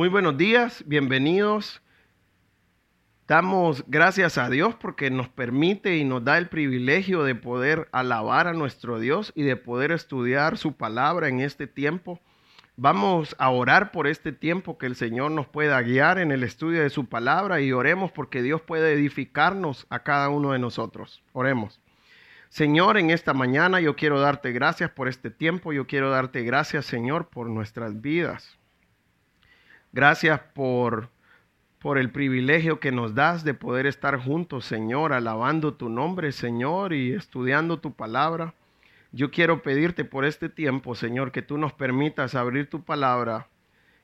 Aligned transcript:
Muy 0.00 0.08
buenos 0.08 0.38
días, 0.38 0.82
bienvenidos. 0.86 1.82
Damos 3.28 3.84
gracias 3.86 4.38
a 4.38 4.48
Dios 4.48 4.74
porque 4.74 5.10
nos 5.10 5.28
permite 5.28 5.98
y 5.98 6.04
nos 6.04 6.24
da 6.24 6.38
el 6.38 6.48
privilegio 6.48 7.22
de 7.22 7.34
poder 7.34 7.86
alabar 7.92 8.46
a 8.46 8.54
nuestro 8.54 8.98
Dios 8.98 9.30
y 9.36 9.42
de 9.42 9.56
poder 9.56 9.92
estudiar 9.92 10.56
su 10.56 10.72
palabra 10.72 11.28
en 11.28 11.40
este 11.40 11.66
tiempo. 11.66 12.18
Vamos 12.76 13.36
a 13.38 13.50
orar 13.50 13.92
por 13.92 14.06
este 14.06 14.32
tiempo 14.32 14.78
que 14.78 14.86
el 14.86 14.96
Señor 14.96 15.32
nos 15.32 15.46
pueda 15.46 15.78
guiar 15.82 16.18
en 16.18 16.32
el 16.32 16.44
estudio 16.44 16.80
de 16.80 16.88
su 16.88 17.04
palabra 17.04 17.60
y 17.60 17.70
oremos 17.70 18.10
porque 18.10 18.40
Dios 18.40 18.62
puede 18.62 18.94
edificarnos 18.94 19.86
a 19.90 19.98
cada 19.98 20.30
uno 20.30 20.52
de 20.52 20.60
nosotros. 20.60 21.22
Oremos. 21.34 21.78
Señor, 22.48 22.96
en 22.96 23.10
esta 23.10 23.34
mañana 23.34 23.80
yo 23.80 23.96
quiero 23.96 24.18
darte 24.18 24.52
gracias 24.52 24.90
por 24.90 25.08
este 25.08 25.30
tiempo, 25.30 25.74
yo 25.74 25.86
quiero 25.86 26.08
darte 26.08 26.42
gracias, 26.42 26.86
Señor, 26.86 27.28
por 27.28 27.50
nuestras 27.50 28.00
vidas. 28.00 28.59
Gracias 29.92 30.38
por, 30.54 31.08
por 31.80 31.98
el 31.98 32.10
privilegio 32.10 32.78
que 32.78 32.92
nos 32.92 33.16
das 33.16 33.42
de 33.42 33.54
poder 33.54 33.86
estar 33.86 34.16
juntos, 34.18 34.64
Señor, 34.64 35.12
alabando 35.12 35.74
tu 35.74 35.88
nombre, 35.88 36.30
Señor, 36.30 36.92
y 36.92 37.12
estudiando 37.12 37.80
tu 37.80 37.92
palabra. 37.92 38.54
Yo 39.10 39.32
quiero 39.32 39.62
pedirte 39.62 40.04
por 40.04 40.24
este 40.24 40.48
tiempo, 40.48 40.94
Señor, 40.94 41.32
que 41.32 41.42
tú 41.42 41.58
nos 41.58 41.72
permitas 41.72 42.36
abrir 42.36 42.70
tu 42.70 42.84
palabra, 42.84 43.48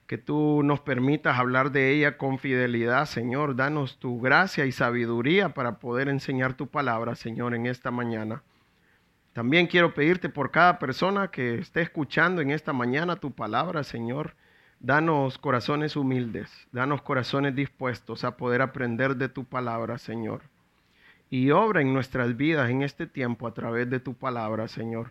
que 0.09 0.19
tú 0.19 0.63
nos 0.65 0.81
permitas 0.81 1.39
hablar 1.39 1.71
de 1.71 1.93
ella 1.93 2.17
con 2.17 2.41
fidelidad, 2.41 3.07
Señor. 3.07 3.55
Danos 3.55 4.01
tu 4.01 4.21
gracia 4.21 4.67
y 4.67 4.73
sabiduría 4.73 5.51
para 5.51 5.79
poder 5.79 6.09
enseñar 6.09 6.55
tu 6.55 6.67
palabra, 6.67 7.15
Señor, 7.15 7.55
en 7.55 7.67
esta 7.67 7.93
mañana. 7.93 8.43
También 9.35 9.69
quiero 9.69 9.95
pedirte 9.95 10.29
por 10.29 10.51
cada 10.51 10.81
persona 10.81 11.31
que 11.31 11.59
esté 11.59 11.83
escuchando 11.83 12.41
en 12.41 12.51
esta 12.51 12.73
mañana 12.73 13.15
tu 13.15 13.31
palabra, 13.31 13.85
Señor 13.85 14.35
Danos 14.87 15.37
corazones 15.37 15.97
humildes, 15.97 16.49
danos 16.71 17.03
corazones 17.03 17.57
dispuestos 17.57 18.23
a 18.23 18.37
poder 18.37 18.63
aprender 18.63 19.17
de 19.17 19.29
tu 19.29 19.43
palabra, 19.43 19.99
Señor. 19.99 20.43
Y 21.29 21.51
obra 21.51 21.81
en 21.81 21.93
nuestras 21.93 22.37
vidas 22.37 22.71
en 22.71 22.83
este 22.83 23.09
tiempo 23.09 23.49
a 23.49 23.53
través 23.53 23.91
de 23.91 23.99
tu 23.99 24.15
palabra, 24.15 24.69
Señor. 24.69 25.11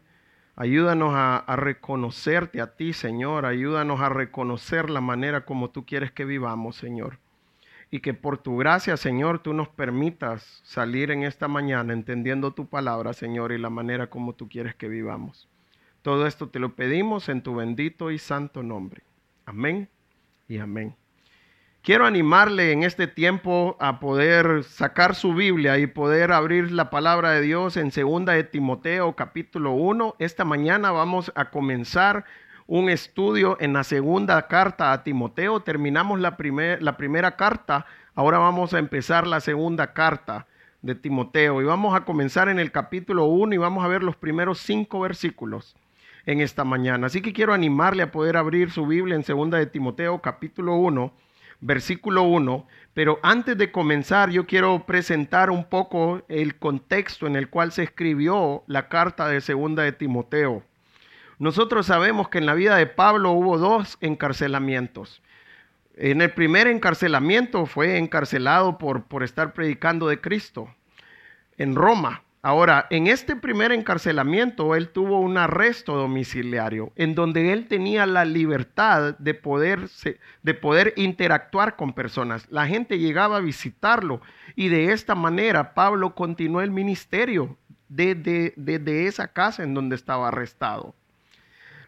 Ayúdanos 0.55 1.11
a, 1.13 1.43
reconocerte 1.57 2.61
a 2.61 2.77
ti, 2.77 2.93
Señor. 2.93 3.45
Ayúdanos 3.45 3.99
a 3.99 4.07
reconocer 4.07 4.89
la 4.89 5.01
manera 5.01 5.43
como 5.43 5.69
tú 5.69 5.85
quieres 5.85 6.09
que 6.09 6.23
vivamos, 6.23 6.77
Señor. 6.77 7.17
Y 7.91 7.99
que 7.99 8.13
por 8.13 8.37
tu 8.37 8.55
gracia, 8.55 8.95
Señor, 8.95 9.39
tú 9.39 9.53
nos 9.53 9.67
permitas 9.67 10.61
salir 10.63 11.11
en 11.11 11.23
esta 11.23 11.49
mañana 11.49 11.91
entendiendo 11.91 12.51
tu 12.51 12.65
palabra, 12.67 13.11
Señor, 13.11 13.51
y 13.51 13.57
la 13.57 13.69
manera 13.69 14.07
como 14.07 14.31
tú 14.35 14.47
quieres 14.47 14.73
que 14.73 14.87
vivamos. 14.87 15.49
Todo 16.01 16.27
esto 16.27 16.47
te 16.47 16.59
lo 16.59 16.75
pedimos 16.75 17.27
en 17.27 17.41
tu 17.41 17.55
bendito 17.55 18.09
y 18.09 18.19
santo 18.19 18.63
nombre. 18.63 19.03
Amén 19.45 19.89
y 20.47 20.57
amén. 20.57 20.95
Quiero 21.83 22.07
animarle 22.07 22.71
en 22.71 22.81
este 22.81 23.05
tiempo 23.05 23.77
a 23.79 23.99
poder 23.99 24.63
sacar 24.63 25.13
su 25.13 25.35
Biblia 25.35 25.77
y 25.77 25.85
poder 25.85 26.31
abrir 26.31 26.71
la 26.71 26.89
palabra 26.89 27.29
de 27.29 27.41
Dios 27.41 27.77
en 27.77 27.91
segunda 27.91 28.33
de 28.33 28.43
Timoteo 28.43 29.15
capítulo 29.15 29.73
1. 29.73 30.15
Esta 30.17 30.45
mañana 30.45 30.91
vamos 30.91 31.31
a 31.35 31.51
comenzar 31.51 32.25
un 32.65 32.89
estudio 32.89 33.55
en 33.59 33.73
la 33.73 33.83
segunda 33.83 34.47
carta 34.47 34.91
a 34.91 35.03
Timoteo. 35.03 35.59
Terminamos 35.59 36.19
la, 36.19 36.35
la 36.79 36.97
primera 36.97 37.35
carta, 37.35 37.85
ahora 38.15 38.39
vamos 38.39 38.73
a 38.73 38.79
empezar 38.79 39.27
la 39.27 39.41
segunda 39.41 39.93
carta 39.93 40.47
de 40.81 40.95
Timoteo 40.95 41.61
y 41.61 41.65
vamos 41.65 41.95
a 41.95 42.03
comenzar 42.03 42.49
en 42.49 42.57
el 42.57 42.71
capítulo 42.71 43.25
1 43.25 43.53
y 43.53 43.57
vamos 43.57 43.85
a 43.85 43.87
ver 43.87 44.01
los 44.01 44.15
primeros 44.15 44.57
cinco 44.57 45.01
versículos 45.01 45.75
en 46.25 46.41
esta 46.41 46.63
mañana. 46.63 47.07
Así 47.07 47.21
que 47.21 47.33
quiero 47.33 47.53
animarle 47.53 48.03
a 48.03 48.11
poder 48.11 48.37
abrir 48.37 48.71
su 48.71 48.85
Biblia 48.87 49.15
en 49.15 49.23
2 49.23 49.51
de 49.51 49.65
Timoteo 49.67 50.21
capítulo 50.21 50.75
1, 50.75 51.13
versículo 51.61 52.23
1. 52.23 52.67
Pero 52.93 53.19
antes 53.23 53.57
de 53.57 53.71
comenzar, 53.71 54.29
yo 54.29 54.45
quiero 54.45 54.85
presentar 54.85 55.49
un 55.49 55.65
poco 55.65 56.23
el 56.29 56.57
contexto 56.57 57.27
en 57.27 57.35
el 57.35 57.49
cual 57.49 57.71
se 57.71 57.83
escribió 57.83 58.63
la 58.67 58.87
carta 58.87 59.27
de 59.27 59.39
2 59.39 59.75
de 59.75 59.91
Timoteo. 59.91 60.63
Nosotros 61.37 61.85
sabemos 61.85 62.29
que 62.29 62.37
en 62.37 62.45
la 62.45 62.53
vida 62.53 62.77
de 62.77 62.87
Pablo 62.87 63.31
hubo 63.31 63.57
dos 63.57 63.97
encarcelamientos. 63.99 65.21
En 65.97 66.21
el 66.21 66.31
primer 66.31 66.67
encarcelamiento 66.67 67.65
fue 67.65 67.97
encarcelado 67.97 68.77
por, 68.77 69.03
por 69.03 69.23
estar 69.23 69.53
predicando 69.53 70.07
de 70.07 70.19
Cristo 70.19 70.73
en 71.57 71.75
Roma. 71.75 72.24
Ahora, 72.45 72.85
en 72.91 73.07
este 73.07 73.35
primer 73.35 73.71
encarcelamiento, 73.71 74.75
él 74.75 74.89
tuvo 74.89 75.19
un 75.19 75.35
arresto 75.35 75.95
domiciliario, 75.95 76.91
en 76.95 77.15
donde 77.15 77.51
él 77.51 77.67
tenía 77.67 78.05
la 78.05 78.23
libertad 78.23 79.17
de 79.17 79.33
poder, 79.33 79.89
de 80.43 80.53
poder 80.53 80.93
interactuar 80.95 81.75
con 81.75 81.93
personas. 81.93 82.45
La 82.51 82.67
gente 82.67 82.99
llegaba 82.99 83.37
a 83.37 83.39
visitarlo 83.39 84.21
y 84.55 84.67
de 84.67 84.91
esta 84.91 85.15
manera 85.15 85.73
Pablo 85.73 86.13
continuó 86.13 86.61
el 86.61 86.69
ministerio 86.69 87.57
desde 87.89 88.53
de, 88.55 89.07
esa 89.07 89.27
casa 89.27 89.63
en 89.63 89.73
donde 89.73 89.95
estaba 89.95 90.27
arrestado. 90.27 90.93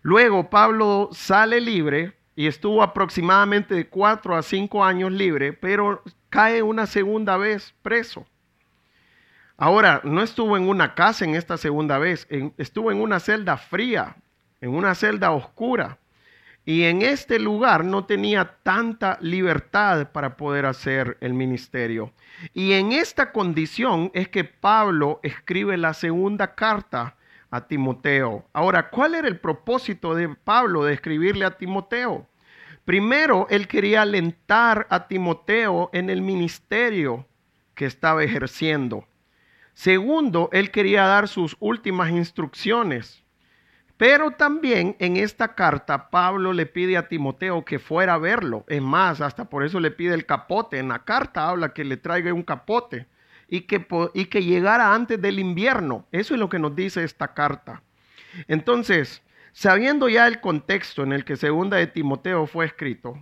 Luego 0.01 0.49
Pablo 0.49 1.09
sale 1.11 1.61
libre 1.61 2.17
y 2.35 2.47
estuvo 2.47 2.81
aproximadamente 2.81 3.75
de 3.75 3.87
cuatro 3.87 4.35
a 4.35 4.41
cinco 4.41 4.83
años 4.83 5.11
libre, 5.11 5.53
pero 5.53 6.01
cae 6.31 6.63
una 6.63 6.87
segunda 6.87 7.37
vez 7.37 7.75
preso. 7.83 8.25
Ahora, 9.57 10.01
no 10.03 10.21
estuvo 10.21 10.55
en 10.55 10.69
una 10.69 10.93
casa 10.93 11.25
en 11.25 11.33
esta 11.33 11.57
segunda 11.57 11.97
vez, 11.97 12.27
estuvo 12.57 12.91
en 12.91 13.01
una 13.01 13.19
celda 13.19 13.57
fría, 13.57 14.15
en 14.61 14.69
una 14.69 14.93
celda 14.93 15.31
oscura. 15.31 15.97
Y 16.63 16.83
en 16.83 17.01
este 17.01 17.39
lugar 17.39 17.83
no 17.83 18.05
tenía 18.05 18.57
tanta 18.61 19.17
libertad 19.19 20.11
para 20.11 20.37
poder 20.37 20.67
hacer 20.67 21.17
el 21.21 21.33
ministerio. 21.33 22.13
Y 22.53 22.73
en 22.73 22.91
esta 22.91 23.31
condición 23.31 24.11
es 24.13 24.27
que 24.27 24.43
Pablo 24.43 25.19
escribe 25.23 25.75
la 25.77 25.95
segunda 25.95 26.53
carta 26.53 27.15
a 27.49 27.67
Timoteo. 27.67 28.45
Ahora, 28.53 28.89
¿cuál 28.89 29.15
era 29.15 29.27
el 29.27 29.39
propósito 29.39 30.13
de 30.13 30.29
Pablo 30.29 30.83
de 30.83 30.93
escribirle 30.93 31.45
a 31.45 31.57
Timoteo? 31.57 32.27
Primero, 32.85 33.47
él 33.49 33.67
quería 33.67 34.03
alentar 34.03 34.85
a 34.91 35.07
Timoteo 35.07 35.89
en 35.93 36.11
el 36.11 36.21
ministerio 36.21 37.25
que 37.73 37.85
estaba 37.85 38.23
ejerciendo. 38.23 39.07
Segundo, 39.77 40.49
él 40.53 40.71
quería 40.71 41.03
dar 41.03 41.27
sus 41.27 41.55
últimas 41.59 42.09
instrucciones. 42.09 43.23
Pero 43.95 44.31
también 44.31 44.95
en 44.97 45.17
esta 45.17 45.53
carta 45.53 46.09
Pablo 46.09 46.51
le 46.51 46.65
pide 46.65 46.97
a 46.97 47.07
Timoteo 47.07 47.63
que 47.63 47.77
fuera 47.77 48.15
a 48.15 48.17
verlo. 48.17 48.65
Es 48.69 48.81
más, 48.81 49.21
hasta 49.21 49.45
por 49.45 49.63
eso 49.63 49.79
le 49.79 49.91
pide 49.91 50.15
el 50.15 50.25
capote. 50.25 50.79
En 50.79 50.87
la 50.87 51.05
carta 51.05 51.47
habla 51.47 51.75
que 51.75 51.83
le 51.83 51.95
traiga 51.95 52.33
un 52.33 52.41
capote 52.41 53.05
y 53.47 53.61
que, 53.61 53.85
y 54.15 54.25
que 54.25 54.43
llegara 54.43 54.95
antes 54.95 55.21
del 55.21 55.37
invierno. 55.37 56.07
Eso 56.11 56.33
es 56.33 56.39
lo 56.39 56.49
que 56.49 56.57
nos 56.57 56.75
dice 56.75 57.03
esta 57.03 57.35
carta. 57.35 57.83
Entonces, 58.47 59.21
sabiendo 59.53 60.09
ya 60.09 60.25
el 60.25 60.41
contexto 60.41 61.03
en 61.03 61.13
el 61.13 61.23
que 61.23 61.35
segunda 61.35 61.77
de 61.77 61.85
Timoteo 61.85 62.47
fue 62.47 62.65
escrito, 62.65 63.21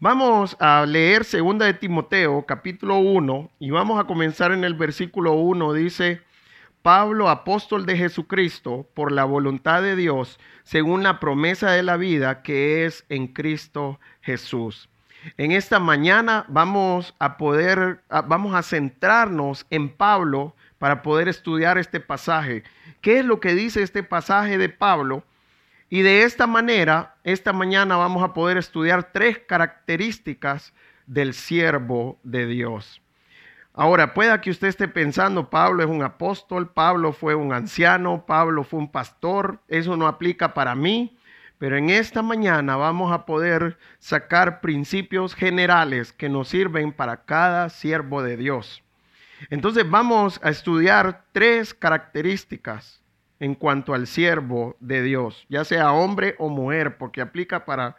Vamos 0.00 0.56
a 0.60 0.86
leer 0.86 1.24
segunda 1.24 1.66
de 1.66 1.74
Timoteo, 1.74 2.46
capítulo 2.46 2.98
1, 2.98 3.50
y 3.58 3.70
vamos 3.70 3.98
a 3.98 4.04
comenzar 4.04 4.52
en 4.52 4.62
el 4.62 4.74
versículo 4.74 5.32
1. 5.32 5.72
Dice, 5.72 6.20
Pablo, 6.82 7.28
apóstol 7.28 7.84
de 7.84 7.96
Jesucristo, 7.96 8.88
por 8.94 9.10
la 9.10 9.24
voluntad 9.24 9.82
de 9.82 9.96
Dios, 9.96 10.38
según 10.62 11.02
la 11.02 11.18
promesa 11.18 11.72
de 11.72 11.82
la 11.82 11.96
vida 11.96 12.42
que 12.42 12.86
es 12.86 13.06
en 13.08 13.26
Cristo 13.26 13.98
Jesús. 14.20 14.88
En 15.36 15.50
esta 15.50 15.80
mañana 15.80 16.44
vamos 16.46 17.16
a 17.18 17.36
poder, 17.36 18.04
vamos 18.28 18.54
a 18.54 18.62
centrarnos 18.62 19.66
en 19.68 19.88
Pablo 19.88 20.54
para 20.78 21.02
poder 21.02 21.26
estudiar 21.26 21.76
este 21.76 21.98
pasaje. 21.98 22.62
¿Qué 23.00 23.18
es 23.18 23.24
lo 23.24 23.40
que 23.40 23.56
dice 23.56 23.82
este 23.82 24.04
pasaje 24.04 24.58
de 24.58 24.68
Pablo? 24.68 25.24
Y 25.90 26.02
de 26.02 26.24
esta 26.24 26.46
manera, 26.46 27.14
esta 27.24 27.52
mañana 27.52 27.96
vamos 27.96 28.22
a 28.22 28.34
poder 28.34 28.58
estudiar 28.58 29.10
tres 29.12 29.38
características 29.38 30.74
del 31.06 31.32
siervo 31.32 32.18
de 32.22 32.46
Dios. 32.46 33.00
Ahora, 33.72 34.12
pueda 34.12 34.40
que 34.40 34.50
usted 34.50 34.68
esté 34.68 34.88
pensando, 34.88 35.48
Pablo 35.48 35.82
es 35.82 35.88
un 35.88 36.02
apóstol, 36.02 36.68
Pablo 36.68 37.12
fue 37.12 37.34
un 37.34 37.52
anciano, 37.54 38.26
Pablo 38.26 38.64
fue 38.64 38.80
un 38.80 38.90
pastor, 38.90 39.60
eso 39.68 39.96
no 39.96 40.06
aplica 40.06 40.52
para 40.52 40.74
mí, 40.74 41.16
pero 41.58 41.76
en 41.76 41.88
esta 41.88 42.20
mañana 42.20 42.76
vamos 42.76 43.12
a 43.12 43.24
poder 43.24 43.78
sacar 43.98 44.60
principios 44.60 45.34
generales 45.34 46.12
que 46.12 46.28
nos 46.28 46.48
sirven 46.48 46.92
para 46.92 47.24
cada 47.24 47.70
siervo 47.70 48.22
de 48.22 48.36
Dios. 48.36 48.82
Entonces 49.48 49.88
vamos 49.88 50.40
a 50.42 50.50
estudiar 50.50 51.24
tres 51.32 51.72
características 51.72 53.00
en 53.40 53.54
cuanto 53.54 53.94
al 53.94 54.06
siervo 54.06 54.76
de 54.80 55.02
Dios, 55.02 55.46
ya 55.48 55.64
sea 55.64 55.92
hombre 55.92 56.34
o 56.38 56.48
mujer, 56.48 56.98
porque 56.98 57.20
aplica 57.20 57.64
para, 57.64 57.96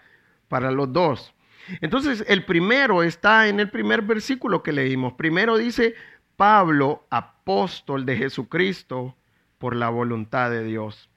para 0.48 0.72
los 0.72 0.92
dos. 0.92 1.34
Entonces, 1.82 2.26
el 2.28 2.46
primero 2.46 3.04
está 3.04 3.48
en 3.48 3.60
el 3.60 3.70
primer 3.70 4.02
versículo 4.02 4.64
que 4.64 4.72
leímos. 4.72 5.14
Primero 5.14 5.58
dice, 5.58 5.96
Pablo, 6.36 7.06
apóstol 7.10 8.06
de 8.06 8.18
Jesucristo, 8.18 9.16
por 9.60 9.76
la 9.76 9.90
voluntad 9.90 10.50
de 10.50 10.64
Dios. 10.64 11.10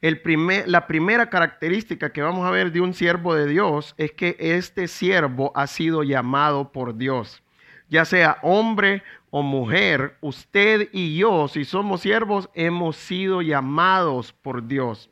La 0.00 0.86
primera 0.86 1.28
característica 1.28 2.12
que 2.12 2.22
vamos 2.22 2.46
a 2.46 2.52
ver 2.52 2.70
de 2.70 2.80
un 2.80 2.94
siervo 2.94 3.34
de 3.34 3.46
Dios 3.46 3.94
es 3.96 4.12
que 4.12 4.36
este 4.38 4.86
siervo 4.86 5.50
ha 5.56 5.66
sido 5.66 6.04
llamado 6.04 6.70
por 6.70 6.96
Dios. 6.96 7.42
Ya 7.88 8.04
sea 8.04 8.38
hombre 8.42 9.02
o 9.30 9.42
mujer, 9.42 10.16
usted 10.20 10.88
y 10.92 11.16
yo, 11.16 11.48
si 11.48 11.64
somos 11.64 12.00
siervos, 12.00 12.48
hemos 12.54 12.96
sido 12.96 13.42
llamados 13.42 14.32
por 14.32 14.66
Dios. 14.66 15.10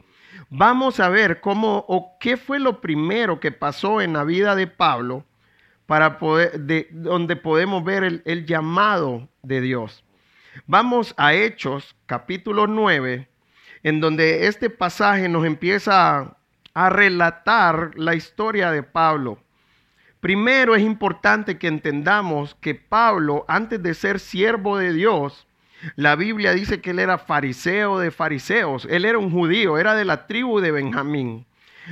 Vamos 0.48 1.00
a 1.00 1.08
ver 1.08 1.40
cómo 1.40 1.84
o 1.88 2.16
qué 2.20 2.36
fue 2.36 2.58
lo 2.58 2.80
primero 2.80 3.40
que 3.40 3.52
pasó 3.52 4.00
en 4.00 4.12
la 4.12 4.24
vida 4.24 4.54
de 4.54 4.66
Pablo 4.66 5.24
para 5.86 6.18
de, 6.58 6.88
donde 6.90 7.36
podemos 7.36 7.84
ver 7.84 8.04
el, 8.04 8.22
el 8.24 8.46
llamado 8.46 9.28
de 9.42 9.60
Dios. 9.60 10.04
Vamos 10.66 11.14
a 11.16 11.34
Hechos, 11.34 11.94
capítulo 12.06 12.66
9, 12.66 13.28
en 13.82 14.00
donde 14.00 14.46
este 14.46 14.70
pasaje 14.70 15.28
nos 15.28 15.44
empieza 15.44 16.36
a 16.74 16.90
relatar 16.90 17.92
la 17.94 18.14
historia 18.14 18.70
de 18.70 18.82
Pablo. 18.82 19.38
Primero 20.26 20.74
es 20.74 20.82
importante 20.82 21.56
que 21.56 21.68
entendamos 21.68 22.56
que 22.56 22.74
Pablo, 22.74 23.44
antes 23.46 23.80
de 23.80 23.94
ser 23.94 24.18
siervo 24.18 24.76
de 24.76 24.92
Dios, 24.92 25.46
la 25.94 26.16
Biblia 26.16 26.50
dice 26.52 26.80
que 26.80 26.90
él 26.90 26.98
era 26.98 27.16
fariseo 27.16 28.00
de 28.00 28.10
fariseos, 28.10 28.88
él 28.90 29.04
era 29.04 29.18
un 29.18 29.30
judío, 29.30 29.78
era 29.78 29.94
de 29.94 30.04
la 30.04 30.26
tribu 30.26 30.58
de 30.58 30.72
Benjamín. 30.72 31.46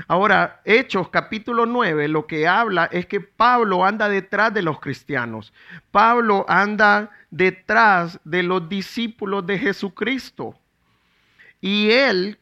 Ahora, 0.08 0.60
Hechos 0.64 1.10
capítulo 1.10 1.64
9, 1.64 2.08
lo 2.08 2.26
que 2.26 2.48
habla 2.48 2.88
es 2.90 3.06
que 3.06 3.20
Pablo 3.20 3.84
anda 3.84 4.08
detrás 4.08 4.52
de 4.52 4.62
los 4.62 4.80
cristianos. 4.80 5.52
Pablo 5.92 6.44
anda 6.48 7.12
detrás 7.30 8.18
de 8.24 8.42
los 8.42 8.68
discípulos 8.68 9.46
de 9.46 9.60
Jesucristo. 9.60 10.58
Y 11.60 11.92
él 11.92 12.40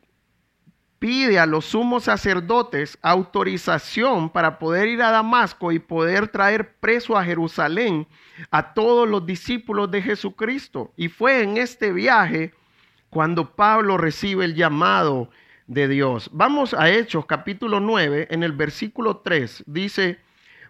pide 1.02 1.40
a 1.40 1.46
los 1.46 1.64
sumos 1.64 2.04
sacerdotes 2.04 2.96
autorización 3.02 4.30
para 4.30 4.60
poder 4.60 4.86
ir 4.86 5.02
a 5.02 5.10
Damasco 5.10 5.72
y 5.72 5.80
poder 5.80 6.28
traer 6.28 6.76
preso 6.76 7.18
a 7.18 7.24
Jerusalén 7.24 8.06
a 8.52 8.72
todos 8.72 9.08
los 9.08 9.26
discípulos 9.26 9.90
de 9.90 10.00
Jesucristo. 10.00 10.92
Y 10.96 11.08
fue 11.08 11.42
en 11.42 11.56
este 11.56 11.92
viaje 11.92 12.54
cuando 13.10 13.56
Pablo 13.56 13.98
recibe 13.98 14.44
el 14.44 14.54
llamado 14.54 15.28
de 15.66 15.88
Dios. 15.88 16.30
Vamos 16.32 16.72
a 16.72 16.88
Hechos 16.88 17.26
capítulo 17.26 17.80
9, 17.80 18.28
en 18.30 18.44
el 18.44 18.52
versículo 18.52 19.16
3, 19.16 19.64
dice, 19.66 20.20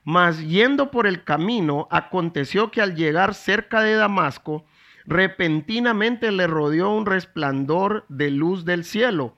mas 0.02 0.40
yendo 0.40 0.90
por 0.90 1.06
el 1.06 1.24
camino, 1.24 1.88
aconteció 1.90 2.70
que 2.70 2.80
al 2.80 2.96
llegar 2.96 3.34
cerca 3.34 3.82
de 3.82 3.96
Damasco, 3.96 4.64
repentinamente 5.04 6.32
le 6.32 6.46
rodeó 6.46 6.88
un 6.88 7.04
resplandor 7.04 8.06
de 8.08 8.30
luz 8.30 8.64
del 8.64 8.84
cielo 8.84 9.36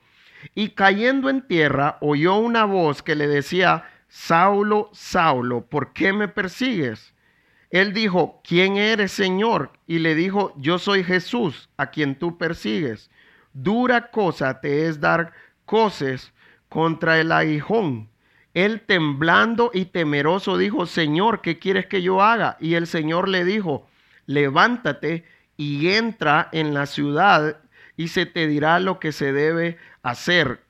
y 0.54 0.70
cayendo 0.70 1.28
en 1.28 1.46
tierra 1.46 1.98
oyó 2.00 2.36
una 2.36 2.64
voz 2.64 3.02
que 3.02 3.14
le 3.14 3.26
decía, 3.26 3.84
Saulo, 4.08 4.90
Saulo, 4.92 5.66
¿por 5.66 5.92
qué 5.92 6.12
me 6.12 6.28
persigues? 6.28 7.14
Él 7.70 7.92
dijo, 7.92 8.40
¿quién 8.44 8.76
eres, 8.76 9.10
Señor? 9.10 9.72
Y 9.86 9.98
le 9.98 10.14
dijo, 10.14 10.54
yo 10.56 10.78
soy 10.78 11.02
Jesús, 11.02 11.68
a 11.76 11.90
quien 11.90 12.16
tú 12.16 12.38
persigues. 12.38 13.10
Dura 13.52 14.10
cosa 14.12 14.60
te 14.60 14.86
es 14.86 15.00
dar 15.00 15.32
coces 15.64 16.32
contra 16.68 17.18
el 17.20 17.32
aguijón. 17.32 18.08
Él 18.52 18.82
temblando 18.82 19.72
y 19.74 19.86
temeroso 19.86 20.56
dijo, 20.56 20.86
Señor, 20.86 21.40
¿qué 21.40 21.58
quieres 21.58 21.86
que 21.86 22.02
yo 22.02 22.22
haga? 22.22 22.56
Y 22.60 22.74
el 22.74 22.86
Señor 22.86 23.28
le 23.28 23.44
dijo, 23.44 23.88
levántate 24.26 25.24
y 25.56 25.88
entra 25.88 26.48
en 26.52 26.74
la 26.74 26.86
ciudad 26.86 27.58
y 27.96 28.08
se 28.08 28.26
te 28.26 28.46
dirá 28.46 28.80
lo 28.80 28.98
que 28.98 29.12
se 29.12 29.32
debe 29.32 29.78
hacer. 30.02 30.60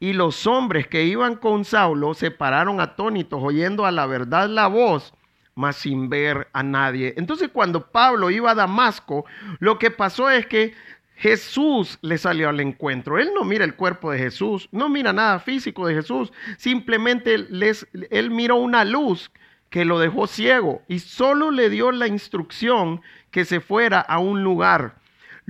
Y 0.00 0.12
los 0.12 0.46
hombres 0.46 0.86
que 0.86 1.04
iban 1.04 1.36
con 1.36 1.64
Saulo 1.64 2.14
se 2.14 2.30
pararon 2.30 2.80
atónitos, 2.80 3.40
oyendo 3.42 3.84
a 3.84 3.90
la 3.90 4.06
verdad 4.06 4.48
la 4.48 4.68
voz, 4.68 5.12
mas 5.54 5.76
sin 5.76 6.08
ver 6.08 6.48
a 6.52 6.62
nadie. 6.62 7.14
Entonces 7.16 7.50
cuando 7.52 7.90
Pablo 7.90 8.30
iba 8.30 8.52
a 8.52 8.54
Damasco, 8.54 9.24
lo 9.58 9.78
que 9.78 9.90
pasó 9.90 10.30
es 10.30 10.46
que 10.46 10.74
Jesús 11.16 11.98
le 12.00 12.16
salió 12.16 12.48
al 12.48 12.60
encuentro. 12.60 13.18
Él 13.18 13.30
no 13.34 13.42
mira 13.42 13.64
el 13.64 13.74
cuerpo 13.74 14.12
de 14.12 14.18
Jesús, 14.18 14.68
no 14.70 14.88
mira 14.88 15.12
nada 15.12 15.40
físico 15.40 15.86
de 15.88 15.94
Jesús, 15.94 16.32
simplemente 16.58 17.34
él 17.34 18.30
miró 18.30 18.56
una 18.56 18.84
luz 18.84 19.32
que 19.68 19.84
lo 19.84 19.98
dejó 19.98 20.28
ciego 20.28 20.82
y 20.88 21.00
solo 21.00 21.50
le 21.50 21.70
dio 21.70 21.90
la 21.90 22.06
instrucción 22.06 23.02
que 23.32 23.44
se 23.44 23.60
fuera 23.60 24.00
a 24.00 24.18
un 24.20 24.44
lugar. 24.44 24.94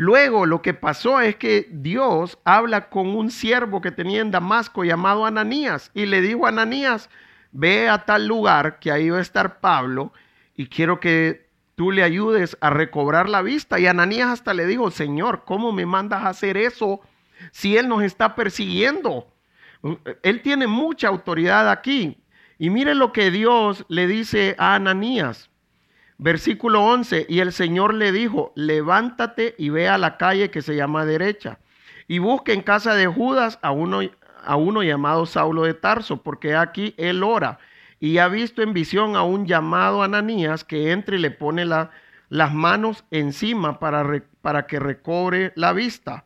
Luego 0.01 0.47
lo 0.47 0.63
que 0.63 0.75
pasó 0.75 1.21
es 1.21 1.35
que 1.35 1.67
Dios 1.73 2.39
habla 2.45 2.89
con 2.89 3.09
un 3.17 3.33
siervo 3.33 3.81
que 3.81 3.91
tenía 3.91 4.21
en 4.21 4.31
Damasco 4.31 4.85
llamado 4.85 5.27
Ananías 5.27 5.91
y 5.93 6.07
le 6.07 6.21
dijo 6.21 6.47
a 6.47 6.51
Ananías, 6.51 7.11
ve 7.51 7.89
a 7.89 8.05
tal 8.05 8.29
lugar 8.29 8.79
que 8.79 8.93
ahí 8.93 9.11
va 9.11 9.19
a 9.19 9.23
estar 9.23 9.59
Pablo 9.59 10.13
y 10.55 10.69
quiero 10.69 11.01
que 11.01 11.49
tú 11.75 11.91
le 11.91 12.05
ayudes 12.05 12.57
a 12.61 12.71
recobrar 12.71 13.29
la 13.29 13.43
vista. 13.43 13.81
Y 13.81 13.89
Ananías 13.89 14.29
hasta 14.29 14.55
le 14.55 14.67
dijo, 14.67 14.93
Señor, 14.93 15.43
¿cómo 15.45 15.73
me 15.73 15.85
mandas 15.85 16.23
a 16.23 16.29
hacer 16.29 16.57
eso 16.57 17.01
si 17.51 17.77
Él 17.77 17.89
nos 17.89 18.05
está 18.05 18.37
persiguiendo? 18.37 19.27
Él 20.23 20.43
tiene 20.43 20.69
mucha 20.69 21.09
autoridad 21.09 21.69
aquí. 21.69 22.23
Y 22.57 22.71
mire 22.71 22.95
lo 22.95 23.13
que 23.13 23.33
Dios 23.33 23.85
le 23.89 24.07
dice 24.07 24.55
a 24.59 24.77
Ananías. 24.77 25.51
Versículo 26.21 26.85
11, 26.85 27.27
y 27.29 27.39
el 27.39 27.53
Señor 27.53 27.95
le 27.95 28.11
dijo, 28.11 28.53
levántate 28.57 29.55
y 29.57 29.69
ve 29.69 29.89
a 29.89 29.99
la 29.99 30.17
calle 30.17 30.51
que 30.51 30.63
se 30.63 30.75
llama 30.75 31.05
derecha, 31.05 31.61
y 32.09 32.19
busque 32.19 32.53
en 32.53 32.63
casa 32.63 32.97
de 32.97 33.07
Judas 33.07 33.61
a 33.63 33.71
uno, 33.71 34.01
a 34.45 34.57
uno 34.57 34.83
llamado 34.83 35.27
Saulo 35.27 35.63
de 35.63 35.75
Tarso, 35.75 36.25
porque 36.25 36.57
aquí 36.57 36.93
él 36.99 37.23
ora, 37.23 37.61
y 38.01 38.19
ha 38.19 38.27
visto 38.27 38.63
en 38.63 38.73
visión 38.73 39.15
a 39.15 39.23
un 39.23 39.47
llamado 39.47 40.03
Ananías 40.03 40.65
que 40.65 40.91
entre 40.91 41.19
y 41.19 41.21
le 41.21 41.31
pone 41.31 41.65
las 41.65 42.53
manos 42.53 43.05
encima 43.13 43.79
para, 43.79 44.23
para 44.43 44.67
que 44.67 44.81
recobre 44.81 45.53
la 45.55 45.73
vista. 45.73 46.25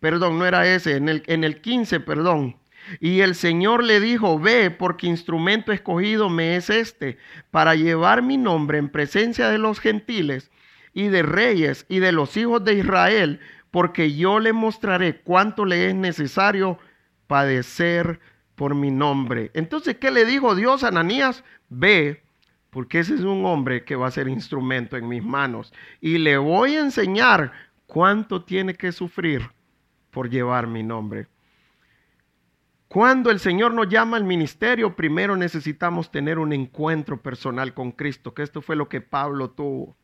Perdón, 0.00 0.38
no 0.38 0.44
era 0.44 0.66
ese, 0.66 0.96
en 0.96 1.08
el, 1.08 1.22
en 1.26 1.44
el 1.44 1.62
15, 1.62 2.00
perdón. 2.00 2.59
Y 3.00 3.20
el 3.20 3.34
Señor 3.34 3.84
le 3.84 4.00
dijo, 4.00 4.38
ve, 4.38 4.70
porque 4.70 5.06
instrumento 5.06 5.72
escogido 5.72 6.28
me 6.28 6.56
es 6.56 6.70
este, 6.70 7.18
para 7.50 7.74
llevar 7.74 8.22
mi 8.22 8.36
nombre 8.36 8.78
en 8.78 8.88
presencia 8.88 9.48
de 9.48 9.58
los 9.58 9.80
gentiles 9.80 10.50
y 10.92 11.08
de 11.08 11.22
reyes 11.22 11.86
y 11.88 11.98
de 12.00 12.12
los 12.12 12.36
hijos 12.36 12.64
de 12.64 12.74
Israel, 12.74 13.40
porque 13.70 14.14
yo 14.14 14.40
le 14.40 14.52
mostraré 14.52 15.20
cuánto 15.20 15.64
le 15.64 15.88
es 15.88 15.94
necesario 15.94 16.78
padecer 17.26 18.20
por 18.56 18.74
mi 18.74 18.90
nombre. 18.90 19.50
Entonces, 19.54 19.96
¿qué 19.96 20.10
le 20.10 20.24
dijo 20.24 20.54
Dios 20.54 20.82
a 20.82 20.88
Ananías? 20.88 21.44
Ve, 21.68 22.22
porque 22.70 22.98
ese 22.98 23.14
es 23.14 23.20
un 23.20 23.44
hombre 23.46 23.84
que 23.84 23.96
va 23.96 24.08
a 24.08 24.10
ser 24.10 24.28
instrumento 24.28 24.96
en 24.96 25.08
mis 25.08 25.22
manos. 25.22 25.72
Y 26.00 26.18
le 26.18 26.36
voy 26.36 26.74
a 26.74 26.80
enseñar 26.80 27.52
cuánto 27.86 28.44
tiene 28.44 28.74
que 28.74 28.92
sufrir 28.92 29.48
por 30.10 30.28
llevar 30.28 30.66
mi 30.66 30.82
nombre. 30.82 31.26
Cuando 32.90 33.30
el 33.30 33.38
Señor 33.38 33.72
nos 33.72 33.88
llama 33.88 34.16
al 34.16 34.24
ministerio, 34.24 34.96
primero 34.96 35.36
necesitamos 35.36 36.10
tener 36.10 36.40
un 36.40 36.52
encuentro 36.52 37.22
personal 37.22 37.72
con 37.72 37.92
Cristo, 37.92 38.34
que 38.34 38.42
esto 38.42 38.62
fue 38.62 38.74
lo 38.74 38.88
que 38.88 39.00
Pablo 39.00 39.50
tuvo. 39.50 39.96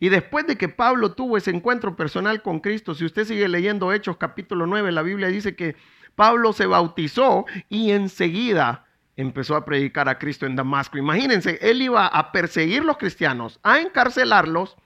Y 0.00 0.08
después 0.08 0.46
de 0.46 0.56
que 0.56 0.70
Pablo 0.70 1.12
tuvo 1.12 1.36
ese 1.36 1.50
encuentro 1.50 1.94
personal 1.94 2.40
con 2.40 2.60
Cristo, 2.60 2.94
si 2.94 3.04
usted 3.04 3.26
sigue 3.26 3.46
leyendo 3.48 3.92
Hechos 3.92 4.16
capítulo 4.16 4.66
9, 4.66 4.92
la 4.92 5.02
Biblia 5.02 5.28
dice 5.28 5.54
que 5.54 5.76
Pablo 6.14 6.54
se 6.54 6.64
bautizó 6.64 7.44
y 7.68 7.90
enseguida 7.90 8.86
empezó 9.18 9.54
a 9.54 9.66
predicar 9.66 10.08
a 10.08 10.18
Cristo 10.18 10.46
en 10.46 10.56
Damasco. 10.56 10.96
Imagínense, 10.96 11.58
él 11.60 11.82
iba 11.82 12.06
a 12.06 12.32
perseguir 12.32 12.82
los 12.82 12.96
cristianos, 12.96 13.60
a 13.62 13.78
encarcelarlos 13.78 14.78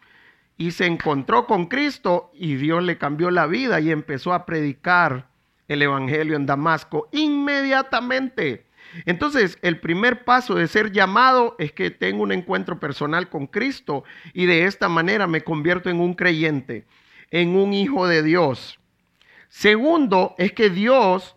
y 0.57 0.73
se 0.73 0.87
encontró 0.87 1.47
con 1.47 1.67
Cristo 1.67 2.33
y 2.35 2.57
Dios 2.57 2.83
le 2.83 2.99
cambió 2.99 3.31
la 3.31 3.47
vida 3.47 3.79
y 3.79 3.93
empezó 3.93 4.35
a 4.35 4.47
predicar 4.47 5.30
el 5.71 5.83
Evangelio 5.83 6.35
en 6.35 6.47
Damasco 6.47 7.09
inmediatamente. 7.13 8.67
Entonces, 9.07 9.57
el 9.63 9.79
primer 9.79 10.25
paso 10.25 10.57
de 10.57 10.67
ser 10.67 10.91
llamado 10.91 11.55
es 11.61 11.71
que 11.71 11.93
tengo 11.93 12.25
un 12.25 12.33
encuentro 12.33 12.81
personal 12.81 13.29
con 13.29 13.47
Cristo 13.47 14.03
y 14.35 14.47
de 14.47 14.65
esta 14.65 14.89
manera 14.89 15.29
me 15.29 15.43
convierto 15.43 15.89
en 15.89 16.01
un 16.01 16.15
creyente, 16.15 16.87
en 17.31 17.55
un 17.55 17.73
hijo 17.73 18.09
de 18.09 18.25
Dios. 18.25 18.81
Segundo, 19.49 20.35
es 20.39 20.53
que 20.53 20.71
Dios 20.71 21.37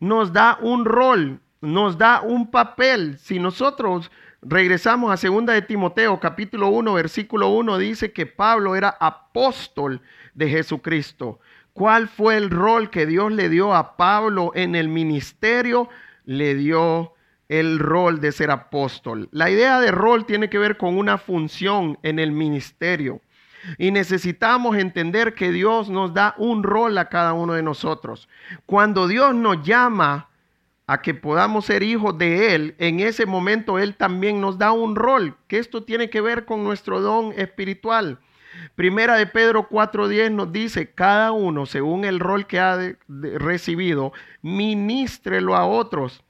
nos 0.00 0.34
da 0.34 0.58
un 0.60 0.84
rol, 0.84 1.40
nos 1.62 1.96
da 1.96 2.20
un 2.20 2.50
papel. 2.50 3.16
Si 3.18 3.38
nosotros 3.38 4.10
regresamos 4.42 5.10
a 5.10 5.16
segunda 5.16 5.54
de 5.54 5.62
Timoteo, 5.62 6.20
capítulo 6.20 6.68
1, 6.68 6.92
versículo 6.92 7.48
1, 7.48 7.78
dice 7.78 8.12
que 8.12 8.26
Pablo 8.26 8.76
era 8.76 8.90
apóstol 9.00 10.02
de 10.34 10.50
Jesucristo. 10.50 11.40
¿Cuál 11.72 12.08
fue 12.08 12.36
el 12.36 12.50
rol 12.50 12.90
que 12.90 13.06
Dios 13.06 13.32
le 13.32 13.48
dio 13.48 13.74
a 13.74 13.96
Pablo 13.96 14.52
en 14.54 14.74
el 14.74 14.88
ministerio? 14.88 15.88
Le 16.24 16.54
dio 16.54 17.14
el 17.48 17.78
rol 17.78 18.20
de 18.20 18.32
ser 18.32 18.50
apóstol. 18.50 19.28
La 19.32 19.50
idea 19.50 19.80
de 19.80 19.90
rol 19.90 20.26
tiene 20.26 20.50
que 20.50 20.58
ver 20.58 20.76
con 20.76 20.96
una 20.96 21.18
función 21.18 21.98
en 22.02 22.18
el 22.18 22.32
ministerio. 22.32 23.20
Y 23.78 23.90
necesitamos 23.90 24.76
entender 24.76 25.34
que 25.34 25.52
Dios 25.52 25.88
nos 25.88 26.12
da 26.12 26.34
un 26.36 26.62
rol 26.62 26.98
a 26.98 27.08
cada 27.08 27.32
uno 27.32 27.54
de 27.54 27.62
nosotros. 27.62 28.28
Cuando 28.66 29.06
Dios 29.06 29.34
nos 29.34 29.62
llama 29.62 30.28
a 30.86 31.00
que 31.00 31.14
podamos 31.14 31.66
ser 31.66 31.82
hijos 31.82 32.18
de 32.18 32.54
Él, 32.54 32.74
en 32.78 33.00
ese 33.00 33.24
momento 33.24 33.78
Él 33.78 33.94
también 33.94 34.40
nos 34.40 34.58
da 34.58 34.72
un 34.72 34.96
rol, 34.96 35.36
que 35.46 35.58
esto 35.58 35.84
tiene 35.84 36.10
que 36.10 36.20
ver 36.20 36.44
con 36.44 36.64
nuestro 36.64 37.00
don 37.00 37.32
espiritual. 37.36 38.18
Primera 38.74 39.16
de 39.16 39.26
Pedro 39.26 39.68
4.10 39.68 40.30
nos 40.30 40.52
dice, 40.52 40.90
cada 40.90 41.32
uno 41.32 41.66
según 41.66 42.04
el 42.04 42.20
rol 42.20 42.46
que 42.46 42.60
ha 42.60 42.78
recibido, 43.08 44.12
ministrelo 44.42 45.56
a 45.56 45.66
otros 45.66 46.22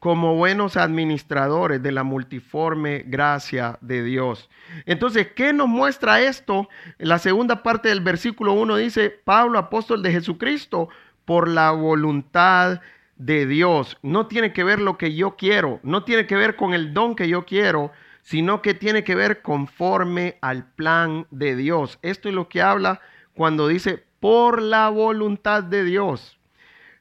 como 0.00 0.34
buenos 0.34 0.78
administradores 0.78 1.82
de 1.82 1.92
la 1.92 2.04
multiforme 2.04 3.04
gracia 3.06 3.78
de 3.82 4.02
Dios. 4.02 4.48
Entonces, 4.86 5.28
¿qué 5.36 5.52
nos 5.52 5.68
muestra 5.68 6.22
esto? 6.22 6.68
La 6.96 7.18
segunda 7.18 7.62
parte 7.62 7.90
del 7.90 8.00
versículo 8.00 8.54
1 8.54 8.76
dice, 8.76 9.10
Pablo, 9.10 9.58
apóstol 9.58 10.02
de 10.02 10.12
Jesucristo, 10.12 10.88
por 11.26 11.48
la 11.48 11.70
voluntad 11.72 12.80
de 13.16 13.46
Dios. 13.46 13.98
No 14.02 14.26
tiene 14.26 14.54
que 14.54 14.64
ver 14.64 14.80
lo 14.80 14.96
que 14.96 15.14
yo 15.14 15.36
quiero, 15.36 15.80
no 15.82 16.02
tiene 16.02 16.26
que 16.26 16.34
ver 16.34 16.56
con 16.56 16.72
el 16.72 16.94
don 16.94 17.14
que 17.14 17.28
yo 17.28 17.44
quiero, 17.44 17.92
sino 18.22 18.62
que 18.62 18.74
tiene 18.74 19.04
que 19.04 19.14
ver 19.14 19.42
conforme 19.42 20.38
al 20.40 20.64
plan 20.64 21.26
de 21.30 21.56
Dios. 21.56 21.98
Esto 22.02 22.28
es 22.28 22.34
lo 22.34 22.48
que 22.48 22.62
habla 22.62 23.00
cuando 23.34 23.68
dice 23.68 24.04
por 24.20 24.60
la 24.60 24.88
voluntad 24.88 25.62
de 25.62 25.84
Dios. 25.84 26.38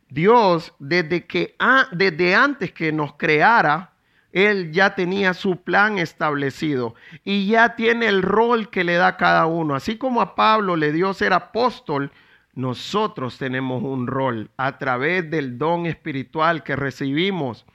Dios, 0.10 0.74
desde 0.80 1.26
que 1.26 1.56
desde 1.92 2.34
antes 2.34 2.72
que 2.72 2.92
nos 2.92 3.14
creara, 3.14 3.94
él 4.32 4.72
ya 4.72 4.96
tenía 4.96 5.34
su 5.34 5.62
plan 5.64 5.98
establecido 5.98 6.96
y 7.24 7.48
ya 7.48 7.76
tiene 7.76 8.08
el 8.08 8.22
rol 8.22 8.70
que 8.70 8.84
le 8.84 8.96
da 8.96 9.18
cada 9.18 9.46
uno. 9.46 9.76
Así 9.76 9.98
como 9.98 10.22
a 10.22 10.36
Pablo 10.36 10.76
le 10.76 10.92
dio 10.92 11.14
ser 11.14 11.34
apóstol, 11.34 12.12
nosotros 12.54 13.38
tenemos 13.38 13.84
un 13.84 14.08
rol 14.08 14.50
a 14.58 14.78
través 14.78 15.30
del 15.30 15.58
don 15.58 15.86
espiritual 15.86 16.64
que 16.64 16.76
recibimos 16.76 17.66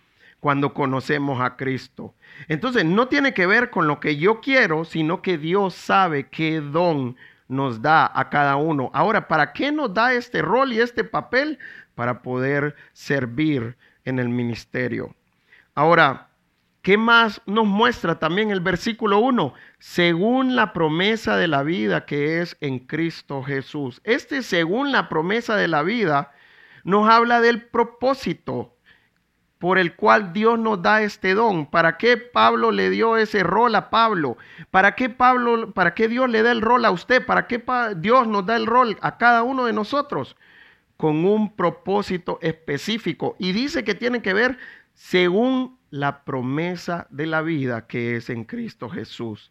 cuando 0.44 0.74
conocemos 0.74 1.40
a 1.40 1.56
Cristo. 1.56 2.12
Entonces, 2.48 2.84
no 2.84 3.08
tiene 3.08 3.32
que 3.32 3.46
ver 3.46 3.70
con 3.70 3.86
lo 3.86 3.98
que 3.98 4.18
yo 4.18 4.42
quiero, 4.42 4.84
sino 4.84 5.22
que 5.22 5.38
Dios 5.38 5.72
sabe 5.72 6.28
qué 6.28 6.60
don 6.60 7.16
nos 7.48 7.80
da 7.80 8.12
a 8.14 8.28
cada 8.28 8.56
uno. 8.56 8.90
Ahora, 8.92 9.26
¿para 9.26 9.54
qué 9.54 9.72
nos 9.72 9.94
da 9.94 10.12
este 10.12 10.42
rol 10.42 10.74
y 10.74 10.80
este 10.80 11.02
papel? 11.02 11.58
para 11.94 12.22
poder 12.22 12.74
servir 12.92 13.76
en 14.04 14.18
el 14.18 14.28
ministerio. 14.28 15.14
Ahora, 15.74 16.28
¿qué 16.82 16.96
más 16.96 17.40
nos 17.46 17.66
muestra 17.66 18.18
también 18.18 18.50
el 18.50 18.60
versículo 18.60 19.18
1? 19.18 19.54
Según 19.78 20.56
la 20.56 20.72
promesa 20.72 21.36
de 21.36 21.48
la 21.48 21.62
vida 21.62 22.04
que 22.04 22.40
es 22.40 22.56
en 22.60 22.80
Cristo 22.80 23.42
Jesús. 23.42 24.00
Este 24.04 24.42
según 24.42 24.92
la 24.92 25.08
promesa 25.08 25.56
de 25.56 25.68
la 25.68 25.82
vida 25.82 26.32
nos 26.84 27.08
habla 27.08 27.40
del 27.40 27.62
propósito 27.62 28.73
por 29.64 29.78
el 29.78 29.94
cual 29.96 30.34
Dios 30.34 30.58
nos 30.58 30.82
da 30.82 31.00
este 31.00 31.32
don. 31.32 31.64
¿Para 31.64 31.96
qué 31.96 32.18
Pablo 32.18 32.70
le 32.70 32.90
dio 32.90 33.16
ese 33.16 33.42
rol 33.42 33.74
a 33.74 33.88
Pablo? 33.88 34.36
¿Para 34.70 34.94
qué 34.94 35.08
Pablo, 35.08 35.72
para 35.72 35.94
qué 35.94 36.06
Dios 36.06 36.28
le 36.28 36.42
da 36.42 36.52
el 36.52 36.60
rol 36.60 36.84
a 36.84 36.90
usted? 36.90 37.24
¿Para 37.24 37.46
qué 37.46 37.64
Dios 37.96 38.28
nos 38.28 38.44
da 38.44 38.56
el 38.56 38.66
rol 38.66 38.98
a 39.00 39.16
cada 39.16 39.42
uno 39.42 39.64
de 39.64 39.72
nosotros? 39.72 40.36
con 40.98 41.24
un 41.24 41.56
propósito 41.56 42.38
específico 42.42 43.36
y 43.38 43.52
dice 43.52 43.84
que 43.84 43.94
tiene 43.94 44.20
que 44.20 44.34
ver 44.34 44.58
según 44.92 45.78
la 45.88 46.24
promesa 46.24 47.06
de 47.08 47.24
la 47.24 47.40
vida 47.40 47.86
que 47.86 48.16
es 48.16 48.28
en 48.28 48.44
Cristo 48.44 48.90
Jesús. 48.90 49.50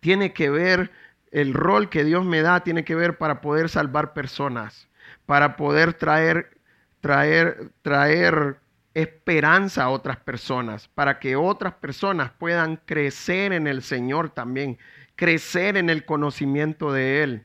Tiene 0.00 0.34
que 0.34 0.50
ver 0.50 0.90
el 1.30 1.54
rol 1.54 1.88
que 1.88 2.04
Dios 2.04 2.26
me 2.26 2.42
da, 2.42 2.60
tiene 2.60 2.84
que 2.84 2.94
ver 2.94 3.16
para 3.16 3.40
poder 3.40 3.70
salvar 3.70 4.12
personas, 4.12 4.86
para 5.24 5.56
poder 5.56 5.94
traer, 5.94 6.58
traer, 7.00 7.70
traer 7.80 8.58
esperanza 8.96 9.84
a 9.84 9.90
otras 9.90 10.16
personas, 10.16 10.88
para 10.88 11.18
que 11.18 11.36
otras 11.36 11.74
personas 11.74 12.30
puedan 12.30 12.76
crecer 12.76 13.52
en 13.52 13.66
el 13.66 13.82
Señor 13.82 14.30
también, 14.30 14.78
crecer 15.16 15.76
en 15.76 15.90
el 15.90 16.06
conocimiento 16.06 16.90
de 16.90 17.22
Él. 17.22 17.44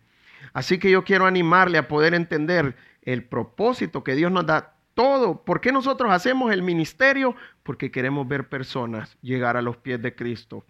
Así 0.54 0.80
que 0.80 0.90
yo 0.90 1.04
quiero 1.04 1.26
animarle 1.26 1.78
a 1.78 1.90
poder 1.90 2.14
entender 2.14 2.78
el 3.02 3.26
propósito 3.26 4.02
que 4.02 4.16
Dios 4.16 4.32
nos 4.32 4.46
da, 4.46 4.76
todo. 4.94 5.44
¿Por 5.44 5.60
qué 5.60 5.74
nosotros 5.74 6.10
hacemos 6.12 6.54
el 6.54 6.62
ministerio? 6.62 7.36
Porque 7.64 7.92
queremos 7.92 8.26
ver 8.30 8.48
personas 8.48 9.18
llegar 9.22 9.58
a 9.58 9.62
los 9.62 9.76
pies 9.76 10.02
de 10.02 10.16
Cristo. 10.16 10.66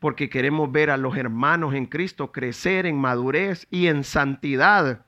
Porque 0.00 0.28
queremos 0.28 0.70
ver 0.72 0.90
a 0.90 0.96
los 0.96 1.16
hermanos 1.16 1.74
en 1.74 1.86
Cristo 1.86 2.32
crecer 2.32 2.86
en 2.86 2.96
madurez 2.96 3.68
y 3.70 3.86
en 3.86 4.02
santidad. 4.02 5.06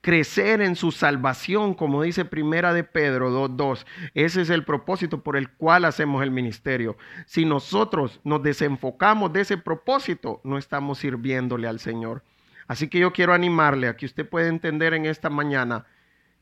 Crecer 0.00 0.60
en 0.60 0.76
su 0.76 0.92
salvación, 0.92 1.74
como 1.74 2.02
dice 2.02 2.24
Primera 2.24 2.72
de 2.72 2.84
Pedro 2.84 3.30
2.2. 3.30 3.84
Ese 4.14 4.42
es 4.42 4.50
el 4.50 4.64
propósito 4.64 5.22
por 5.22 5.36
el 5.36 5.50
cual 5.50 5.84
hacemos 5.84 6.22
el 6.22 6.30
ministerio. 6.30 6.96
Si 7.26 7.44
nosotros 7.44 8.20
nos 8.24 8.42
desenfocamos 8.42 9.32
de 9.32 9.40
ese 9.40 9.58
propósito, 9.58 10.40
no 10.44 10.56
estamos 10.56 10.98
sirviéndole 10.98 11.66
al 11.66 11.80
Señor. 11.80 12.22
Así 12.68 12.88
que 12.88 12.98
yo 12.98 13.12
quiero 13.12 13.34
animarle 13.34 13.88
a 13.88 13.96
que 13.96 14.06
usted 14.06 14.28
pueda 14.28 14.48
entender 14.48 14.94
en 14.94 15.06
esta 15.06 15.30
mañana 15.30 15.86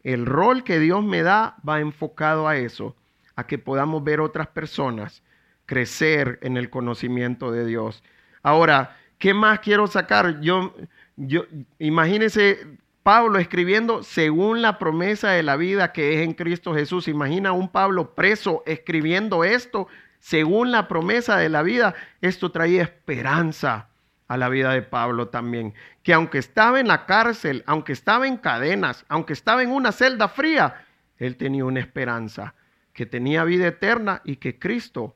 el 0.03 0.27
rol 0.27 0.63
que 0.63 0.79
Dios 0.79 1.03
me 1.03 1.23
da 1.23 1.57
va 1.67 1.81
enfocado 1.81 2.47
a 2.47 2.57
eso, 2.57 2.95
a 3.37 3.47
que 3.47 3.59
podamos 3.59 4.05
ver 4.05 4.21
otras 4.21 4.49
personas 4.49 5.23
crecer 5.67 6.39
en 6.43 6.57
el 6.57 6.71
conocimiento 6.71 7.51
de 7.51 7.67
Dios. 7.67 8.03
Ahora, 8.43 8.97
¿qué 9.19 9.35
más 9.35 9.59
quiero 9.59 9.87
sacar? 9.89 10.41
Yo, 10.41 10.75
yo, 11.17 11.45
imagínense 11.79 12.79
Pablo 13.07 13.39
escribiendo 13.39 14.03
según 14.03 14.63
la 14.63 14.81
promesa 14.81 15.31
de 15.31 15.45
la 15.45 15.55
vida 15.55 15.93
que 15.93 16.15
es 16.15 16.25
en 16.25 16.35
Cristo 16.35 16.75
Jesús. 16.75 17.07
Imagina 17.07 17.53
un 17.53 17.69
Pablo 17.69 18.17
preso 18.17 18.65
escribiendo 18.67 19.45
esto 19.45 19.87
según 20.19 20.73
la 20.73 20.89
promesa 20.89 21.37
de 21.37 21.49
la 21.49 21.63
vida. 21.63 21.95
Esto 22.21 22.51
traía 22.51 22.83
esperanza 22.83 23.91
a 24.27 24.37
la 24.37 24.49
vida 24.49 24.73
de 24.73 24.83
Pablo 24.83 25.29
también, 25.29 25.73
que 26.03 26.15
aunque 26.15 26.39
estaba 26.39 26.81
en 26.81 26.89
la 26.89 27.07
cárcel, 27.07 27.63
aunque 27.69 27.93
estaba 27.93 28.27
en 28.27 28.39
cadenas, 28.39 29.05
aunque 29.09 29.35
estaba 29.35 29.63
en 29.63 29.71
una 29.71 29.93
celda 29.93 30.27
fría, 30.27 30.85
él 31.17 31.37
tenía 31.37 31.65
una 31.65 31.79
esperanza, 31.79 32.55
que 32.93 33.07
tenía 33.07 33.45
vida 33.45 33.69
eterna 33.69 34.21
y 34.25 34.39
que 34.39 34.59
Cristo 34.59 35.15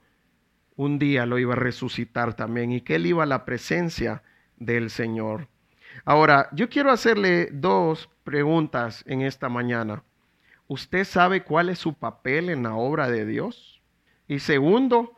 un 0.76 1.00
día 1.00 1.26
lo 1.26 1.40
iba 1.40 1.54
a 1.54 1.56
resucitar 1.56 2.34
también 2.34 2.70
y 2.70 2.82
que 2.82 2.94
él 2.94 3.06
iba 3.06 3.24
a 3.24 3.26
la 3.26 3.44
presencia 3.44 4.22
del 4.58 4.90
Señor. 4.90 5.48
Ahora, 6.04 6.48
yo 6.52 6.68
quiero 6.68 6.90
hacerle 6.90 7.48
dos 7.52 8.08
preguntas 8.24 9.04
en 9.06 9.22
esta 9.22 9.48
mañana. 9.48 10.02
¿Usted 10.66 11.04
sabe 11.04 11.42
cuál 11.42 11.68
es 11.68 11.78
su 11.78 11.94
papel 11.94 12.48
en 12.48 12.62
la 12.62 12.74
obra 12.74 13.10
de 13.10 13.26
Dios? 13.26 13.82
Y 14.28 14.38
segundo, 14.38 15.16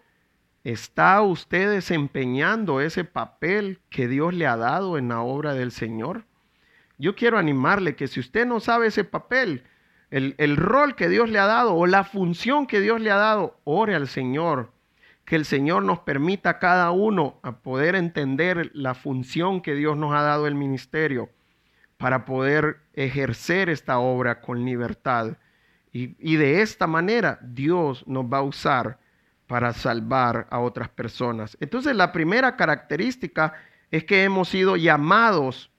¿Está 0.64 1.20
usted 1.22 1.68
desempeñando 1.70 2.80
ese 2.80 3.02
papel 3.02 3.80
que 3.90 4.06
Dios 4.06 4.32
le 4.32 4.46
ha 4.46 4.56
dado 4.56 4.96
en 4.96 5.08
la 5.08 5.20
obra 5.20 5.54
del 5.54 5.72
Señor? 5.72 6.24
Yo 6.98 7.16
quiero 7.16 7.36
animarle 7.36 7.96
que 7.96 8.06
si 8.06 8.20
usted 8.20 8.46
no 8.46 8.60
sabe 8.60 8.86
ese 8.86 9.02
papel, 9.02 9.64
el, 10.10 10.36
el, 10.38 10.56
rol 10.56 10.94
que 10.94 11.08
Dios 11.08 11.28
le 11.28 11.40
ha 11.40 11.46
dado 11.46 11.74
o 11.74 11.86
la 11.86 12.04
función 12.04 12.68
que 12.68 12.80
Dios 12.80 13.00
le 13.00 13.10
ha 13.10 13.16
dado, 13.16 13.58
ore 13.64 13.96
al 13.96 14.06
Señor. 14.06 14.70
Que 15.24 15.36
el 15.36 15.44
Señor 15.44 15.82
nos 15.82 16.00
permita 16.00 16.50
a 16.50 16.58
cada 16.58 16.90
uno 16.90 17.38
a 17.42 17.58
poder 17.58 17.94
entender 17.94 18.70
la 18.74 18.94
función 18.94 19.60
que 19.60 19.74
Dios 19.74 19.96
nos 19.96 20.12
ha 20.14 20.22
dado 20.22 20.46
el 20.46 20.54
ministerio 20.54 21.30
para 21.96 22.24
poder 22.24 22.80
ejercer 22.94 23.68
esta 23.68 23.98
obra 23.98 24.40
con 24.40 24.64
libertad. 24.64 25.36
Y, 25.92 26.16
y 26.18 26.36
de 26.36 26.62
esta 26.62 26.86
manera 26.86 27.38
Dios 27.42 28.04
nos 28.06 28.24
va 28.24 28.38
a 28.38 28.42
usar 28.42 28.98
para 29.46 29.72
salvar 29.72 30.46
a 30.50 30.58
otras 30.60 30.88
personas. 30.88 31.56
Entonces 31.60 31.94
la 31.94 32.10
primera 32.10 32.56
característica 32.56 33.54
es 33.90 34.04
que 34.04 34.24
hemos 34.24 34.48
sido 34.48 34.76
llamados 34.76 35.70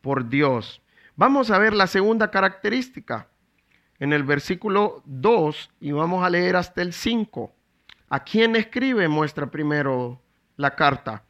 por 0.00 0.28
Dios. 0.28 0.80
Vamos 1.16 1.50
a 1.50 1.58
ver 1.58 1.74
la 1.74 1.86
segunda 1.86 2.30
característica 2.30 3.28
en 3.98 4.12
el 4.12 4.22
versículo 4.22 5.02
2 5.04 5.70
y 5.80 5.92
vamos 5.92 6.24
a 6.24 6.30
leer 6.30 6.56
hasta 6.56 6.82
el 6.82 6.92
5. 6.92 7.52
¿A 8.10 8.22
quién 8.22 8.54
escribe? 8.56 9.08
Muestra 9.08 9.50
primero 9.50 10.20
la 10.56 10.74
carta. 10.74 11.24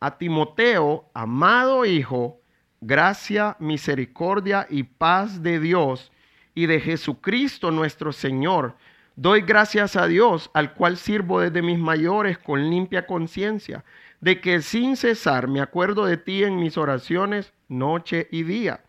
A 0.00 0.18
Timoteo, 0.18 1.08
amado 1.14 1.84
hijo, 1.84 2.40
gracia, 2.80 3.56
misericordia 3.60 4.66
y 4.68 4.82
paz 4.82 5.42
de 5.42 5.60
Dios 5.60 6.10
y 6.54 6.66
de 6.66 6.80
Jesucristo 6.80 7.70
nuestro 7.70 8.12
Señor 8.12 8.74
Doy 9.14 9.42
gracias 9.42 9.94
a 9.96 10.06
Dios, 10.06 10.50
al 10.54 10.72
cual 10.72 10.96
sirvo 10.96 11.40
desde 11.40 11.60
mis 11.60 11.78
mayores 11.78 12.38
con 12.38 12.70
limpia 12.70 13.06
conciencia, 13.06 13.84
de 14.20 14.40
que 14.40 14.62
sin 14.62 14.96
cesar 14.96 15.48
me 15.48 15.60
acuerdo 15.60 16.06
de 16.06 16.16
ti 16.16 16.44
en 16.44 16.56
mis 16.56 16.78
oraciones 16.78 17.52
noche 17.68 18.28
y 18.30 18.42
día, 18.42 18.84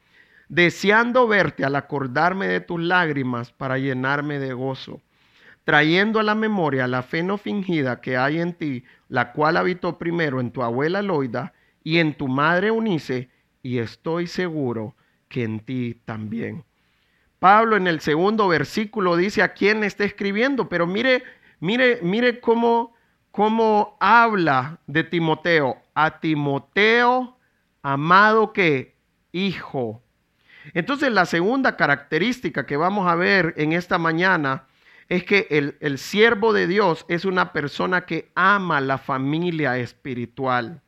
deseando 0.48 1.28
verte 1.28 1.66
al 1.66 1.76
acordarme 1.76 2.48
de 2.48 2.62
tus 2.62 2.80
lágrimas 2.80 3.52
para 3.52 3.78
llenarme 3.78 4.40
de 4.40 4.54
gozo, 4.54 5.02
trayendo 5.63 6.20
a 6.20 6.24
la 6.24 6.36
memoria 6.36 6.88
la 6.88 7.03
fe 7.03 7.24
no 7.24 7.38
fingida 7.38 8.01
que 8.01 8.17
hay 8.17 8.39
en 8.39 8.53
ti, 8.53 8.84
la 9.08 9.32
cual 9.32 9.58
habitó 9.58 9.98
primero 9.98 10.39
en 10.39 10.51
tu 10.51 10.63
abuela 10.63 11.01
Loida 11.01 11.53
y 11.84 12.00
en 12.00 12.13
tu 12.15 12.27
madre 12.27 12.72
Unice, 12.72 13.29
y 13.62 13.77
estoy 13.77 14.27
seguro 14.27 14.96
que 15.29 15.43
en 15.43 15.60
ti 15.60 16.01
también. 16.05 16.65
Pablo 17.39 17.75
en 17.75 17.88
el 17.88 18.00
segundo 18.00 18.48
versículo 18.48 19.17
dice 19.17 19.41
a 19.41 19.53
quién 19.53 19.84
está 19.84 20.05
escribiendo, 20.05 20.70
pero 20.70 20.88
mire, 20.88 21.24
mire, 21.60 22.00
mire 22.01 22.39
cómo, 22.39 22.93
cómo 23.32 23.98
habla 24.00 24.79
de 24.88 25.03
Timoteo. 25.03 25.77
A 25.93 26.20
Timoteo, 26.20 27.38
amado 27.82 28.53
que 28.53 28.96
hijo. 29.34 30.01
Entonces 30.74 31.12
la 31.12 31.25
segunda 31.25 31.75
característica 31.75 32.65
que 32.65 32.77
vamos 32.77 33.10
a 33.10 33.15
ver 33.15 33.53
en 33.58 33.74
esta 33.74 33.98
mañana 33.98 34.67
es 35.13 35.24
que 35.25 35.46
el, 35.51 35.77
el 35.79 36.00
siervo 36.00 36.53
de 36.53 36.65
Dios 36.65 37.05
es 37.08 37.24
una 37.24 37.53
persona 37.53 38.05
que 38.05 38.32
ama 38.34 38.82
la 38.82 38.98
familia 38.98 39.77
espiritual. 39.77 40.82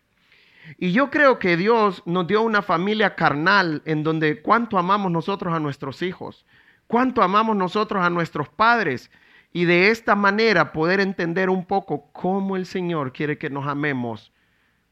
Y 0.79 0.93
yo 0.93 1.11
creo 1.11 1.37
que 1.37 1.55
Dios 1.57 2.01
nos 2.07 2.25
dio 2.25 2.41
una 2.41 2.63
familia 2.63 3.13
carnal 3.13 3.83
en 3.85 4.01
donde 4.01 4.41
cuánto 4.41 4.79
amamos 4.79 5.11
nosotros 5.11 5.53
a 5.53 5.59
nuestros 5.59 6.01
hijos, 6.01 6.43
cuánto 6.87 7.21
amamos 7.21 7.55
nosotros 7.55 8.03
a 8.03 8.09
nuestros 8.09 8.49
padres. 8.49 9.11
Y 9.53 9.65
de 9.65 9.91
esta 9.91 10.15
manera 10.15 10.73
poder 10.73 11.01
entender 11.01 11.51
un 11.51 11.63
poco 11.63 12.09
cómo 12.11 12.55
el 12.55 12.65
Señor 12.65 13.13
quiere 13.13 13.37
que 13.37 13.51
nos 13.51 13.67
amemos 13.67 14.33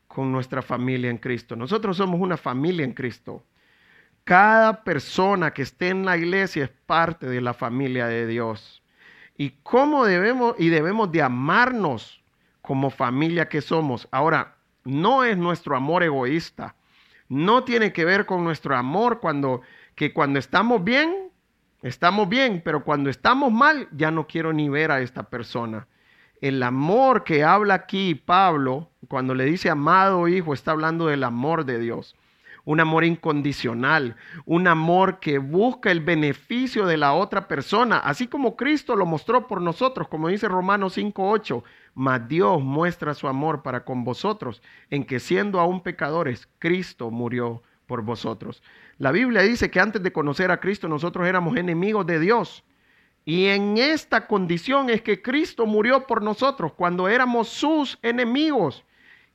con 0.07 0.31
nuestra 0.31 0.61
familia 0.61 1.09
en 1.09 1.17
Cristo. 1.17 1.55
Nosotros 1.55 1.97
somos 1.97 2.21
una 2.21 2.37
familia 2.37 2.85
en 2.85 2.93
Cristo. 2.93 3.43
Cada 4.25 4.83
persona 4.83 5.51
que 5.55 5.63
esté 5.63 5.89
en 5.89 6.05
la 6.05 6.17
iglesia 6.17 6.65
es 6.65 6.69
parte 6.85 7.25
de 7.25 7.41
la 7.41 7.55
familia 7.55 8.05
de 8.05 8.27
Dios. 8.27 8.82
Y 9.37 9.51
cómo 9.63 10.05
debemos 10.05 10.55
y 10.59 10.69
debemos 10.69 11.11
de 11.11 11.21
amarnos 11.21 12.21
como 12.61 12.89
familia 12.89 13.49
que 13.49 13.61
somos. 13.61 14.07
Ahora, 14.11 14.55
no 14.83 15.23
es 15.23 15.37
nuestro 15.37 15.75
amor 15.75 16.03
egoísta. 16.03 16.75
No 17.29 17.63
tiene 17.63 17.93
que 17.93 18.05
ver 18.05 18.25
con 18.25 18.43
nuestro 18.43 18.75
amor 18.75 19.19
cuando 19.19 19.61
que 19.95 20.13
cuando 20.13 20.39
estamos 20.39 20.83
bien, 20.83 21.29
estamos 21.81 22.27
bien, 22.29 22.61
pero 22.63 22.83
cuando 22.83 23.09
estamos 23.09 23.51
mal, 23.51 23.87
ya 23.91 24.11
no 24.11 24.27
quiero 24.27 24.53
ni 24.53 24.69
ver 24.69 24.91
a 24.91 25.01
esta 25.01 25.23
persona. 25.23 25.87
El 26.41 26.61
amor 26.61 27.23
que 27.23 27.43
habla 27.43 27.75
aquí 27.75 28.15
Pablo, 28.15 28.89
cuando 29.07 29.33
le 29.35 29.45
dice 29.45 29.69
amado 29.69 30.27
hijo, 30.27 30.53
está 30.53 30.71
hablando 30.71 31.07
del 31.07 31.23
amor 31.23 31.65
de 31.65 31.79
Dios 31.79 32.15
un 32.65 32.79
amor 32.79 33.03
incondicional, 33.03 34.15
un 34.45 34.67
amor 34.67 35.19
que 35.19 35.37
busca 35.37 35.91
el 35.91 35.99
beneficio 35.99 36.85
de 36.85 36.97
la 36.97 37.13
otra 37.13 37.47
persona, 37.47 37.97
así 37.97 38.27
como 38.27 38.55
Cristo 38.55 38.95
lo 38.95 39.05
mostró 39.05 39.47
por 39.47 39.61
nosotros, 39.61 40.07
como 40.07 40.29
dice 40.29 40.47
Romanos 40.47 40.97
5:8, 40.97 41.63
mas 41.93 42.27
Dios 42.27 42.61
muestra 42.61 43.13
su 43.13 43.27
amor 43.27 43.63
para 43.63 43.83
con 43.83 44.03
vosotros, 44.03 44.61
en 44.89 45.03
que 45.05 45.19
siendo 45.19 45.59
aún 45.59 45.81
pecadores, 45.81 46.47
Cristo 46.59 47.11
murió 47.11 47.63
por 47.85 48.01
vosotros. 48.01 48.63
La 48.97 49.11
Biblia 49.11 49.41
dice 49.41 49.69
que 49.69 49.79
antes 49.79 50.01
de 50.01 50.13
conocer 50.13 50.51
a 50.51 50.59
Cristo 50.59 50.87
nosotros 50.87 51.27
éramos 51.27 51.57
enemigos 51.57 52.05
de 52.05 52.19
Dios. 52.19 52.63
Y 53.25 53.47
en 53.47 53.77
esta 53.77 54.27
condición 54.27 54.89
es 54.89 55.01
que 55.01 55.21
Cristo 55.21 55.65
murió 55.65 56.07
por 56.07 56.21
nosotros 56.21 56.73
cuando 56.73 57.07
éramos 57.07 57.47
sus 57.49 57.97
enemigos. 58.01 58.83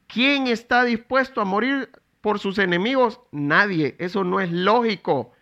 ¿Quién 0.07 0.47
está 0.47 0.85
dispuesto 0.85 1.41
a 1.41 1.45
morir 1.45 1.91
por 2.29 2.41
sus 2.41 2.59
enemigos? 2.59 3.23
Nadie. 3.33 3.97
Eso 3.99 4.23
no 4.23 4.39
es 4.39 4.53
lógico. 4.53 5.33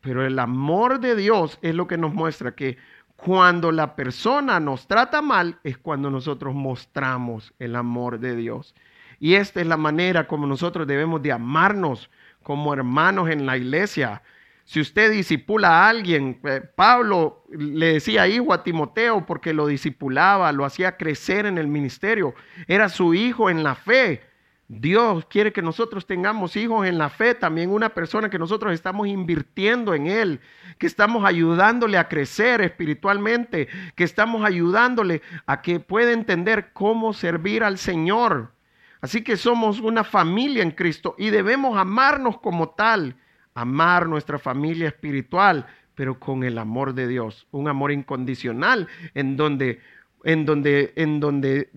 Pero 0.00 0.26
el 0.26 0.40
amor 0.40 0.98
de 0.98 1.14
Dios 1.14 1.56
es 1.62 1.72
lo 1.72 1.86
que 1.86 1.96
nos 1.96 2.14
muestra 2.14 2.56
que 2.56 2.78
cuando 3.14 3.70
la 3.70 3.94
persona 3.94 4.58
nos 4.58 4.88
trata 4.88 5.22
mal 5.22 5.60
es 5.62 5.78
cuando 5.78 6.10
nosotros 6.10 6.52
mostramos 6.52 7.54
el 7.60 7.76
amor 7.76 8.18
de 8.18 8.34
Dios. 8.34 8.74
Y 9.20 9.34
esta 9.34 9.60
es 9.60 9.68
la 9.68 9.76
manera 9.76 10.26
como 10.26 10.48
nosotros 10.48 10.88
debemos 10.88 11.22
de 11.22 11.30
amarnos 11.30 12.10
como 12.42 12.74
hermanos 12.74 13.30
en 13.30 13.46
la 13.46 13.56
iglesia. 13.56 14.20
Si 14.64 14.80
usted 14.80 15.12
disipula 15.12 15.68
a 15.68 15.88
alguien, 15.88 16.40
eh, 16.42 16.60
Pablo 16.74 17.44
le 17.50 17.92
decía 17.92 18.26
hijo 18.26 18.52
a 18.52 18.64
Timoteo 18.64 19.24
porque 19.24 19.54
lo 19.54 19.68
disipulaba, 19.68 20.50
lo 20.50 20.64
hacía 20.64 20.96
crecer 20.96 21.46
en 21.46 21.56
el 21.56 21.68
ministerio, 21.68 22.34
era 22.66 22.88
su 22.88 23.14
hijo 23.14 23.48
en 23.48 23.62
la 23.62 23.76
fe. 23.76 24.34
Dios 24.68 25.26
quiere 25.26 25.52
que 25.52 25.62
nosotros 25.62 26.06
tengamos 26.06 26.56
hijos 26.56 26.86
en 26.86 26.98
la 26.98 27.08
fe, 27.08 27.34
también 27.34 27.70
una 27.70 27.90
persona 27.90 28.28
que 28.28 28.38
nosotros 28.38 28.72
estamos 28.72 29.06
invirtiendo 29.06 29.94
en 29.94 30.08
Él, 30.08 30.40
que 30.78 30.88
estamos 30.88 31.24
ayudándole 31.24 31.98
a 31.98 32.08
crecer 32.08 32.60
espiritualmente, 32.60 33.68
que 33.94 34.02
estamos 34.02 34.44
ayudándole 34.44 35.22
a 35.46 35.62
que 35.62 35.78
pueda 35.78 36.12
entender 36.12 36.72
cómo 36.72 37.12
servir 37.12 37.62
al 37.62 37.78
Señor. 37.78 38.52
Así 39.00 39.22
que 39.22 39.36
somos 39.36 39.78
una 39.78 40.02
familia 40.02 40.64
en 40.64 40.72
Cristo 40.72 41.14
y 41.16 41.30
debemos 41.30 41.78
amarnos 41.78 42.38
como 42.40 42.70
tal, 42.70 43.14
amar 43.54 44.08
nuestra 44.08 44.40
familia 44.40 44.88
espiritual, 44.88 45.66
pero 45.94 46.18
con 46.18 46.42
el 46.42 46.58
amor 46.58 46.92
de 46.92 47.06
Dios, 47.06 47.46
un 47.52 47.68
amor 47.68 47.92
incondicional 47.92 48.88
en 49.14 49.36
donde 49.36 49.80
en 50.26 50.44
donde, 50.44 50.92
en 50.96 51.20
donde 51.20 51.70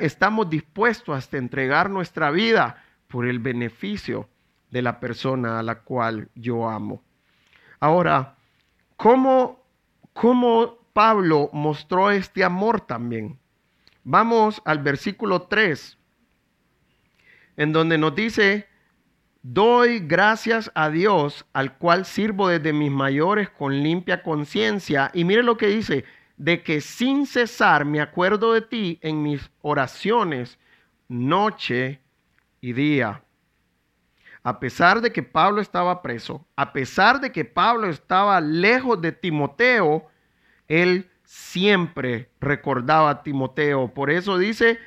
estamos 0.00 0.50
dispuestos 0.50 1.16
hasta 1.16 1.38
entregar 1.38 1.88
nuestra 1.88 2.30
vida 2.30 2.84
por 3.08 3.26
el 3.26 3.38
beneficio 3.38 4.28
de 4.70 4.82
la 4.82 5.00
persona 5.00 5.58
a 5.58 5.62
la 5.62 5.76
cual 5.76 6.28
yo 6.34 6.68
amo. 6.68 7.02
Ahora, 7.80 8.36
¿cómo, 8.96 9.64
cómo 10.12 10.76
Pablo 10.92 11.48
mostró 11.54 12.10
este 12.10 12.44
amor 12.44 12.82
también? 12.82 13.38
Vamos 14.04 14.60
al 14.66 14.80
versículo 14.80 15.44
3, 15.44 15.96
en 17.56 17.72
donde 17.72 17.96
nos 17.96 18.14
dice, 18.14 18.68
doy 19.40 20.00
gracias 20.00 20.70
a 20.74 20.90
Dios 20.90 21.46
al 21.54 21.78
cual 21.78 22.04
sirvo 22.04 22.48
desde 22.48 22.74
mis 22.74 22.90
mayores 22.90 23.48
con 23.48 23.82
limpia 23.82 24.22
conciencia. 24.22 25.10
Y 25.14 25.24
mire 25.24 25.42
lo 25.42 25.56
que 25.56 25.68
dice, 25.68 26.04
de 26.40 26.62
que 26.62 26.80
sin 26.80 27.26
cesar 27.26 27.84
me 27.84 28.00
acuerdo 28.00 28.54
de 28.54 28.62
ti 28.62 28.98
en 29.02 29.22
mis 29.22 29.50
oraciones 29.60 30.58
noche 31.06 32.00
y 32.62 32.72
día. 32.72 33.22
A 34.42 34.58
pesar 34.58 35.02
de 35.02 35.12
que 35.12 35.22
Pablo 35.22 35.60
estaba 35.60 36.00
preso, 36.00 36.46
a 36.56 36.72
pesar 36.72 37.20
de 37.20 37.30
que 37.30 37.44
Pablo 37.44 37.90
estaba 37.90 38.40
lejos 38.40 39.02
de 39.02 39.12
Timoteo, 39.12 40.06
él 40.66 41.10
siempre 41.24 42.30
recordaba 42.40 43.10
a 43.10 43.22
Timoteo. 43.22 43.92
Por 43.92 44.10
eso 44.10 44.38
dice, 44.38 44.78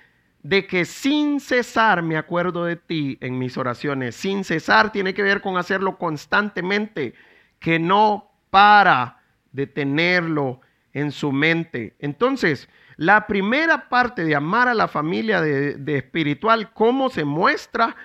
de 0.41 0.65
que 0.65 0.85
sin 0.85 1.39
cesar 1.39 2.01
me 2.01 2.17
acuerdo 2.17 2.65
de 2.65 2.77
ti 2.77 3.19
en 3.21 3.37
mis 3.37 3.57
oraciones. 3.59 4.15
Sin 4.15 4.43
cesar 4.43 4.91
tiene 4.91 5.13
que 5.13 5.21
ver 5.21 5.39
con 5.39 5.57
hacerlo 5.57 5.99
constantemente, 5.99 7.13
que 7.59 7.77
no 7.77 8.31
para 8.49 9.21
de 9.51 9.67
tenerlo 9.67 10.62
en 10.93 11.11
su 11.11 11.31
mente. 11.31 11.95
Entonces, 11.99 12.69
la 12.97 13.25
primera 13.27 13.89
parte 13.89 14.23
de 14.23 14.35
amar 14.35 14.67
a 14.67 14.73
la 14.73 14.87
familia 14.87 15.41
de, 15.41 15.97
espiritual, 15.97 16.71
¿cómo 16.73 17.09
se 17.09 17.25
muestra? 17.25 17.95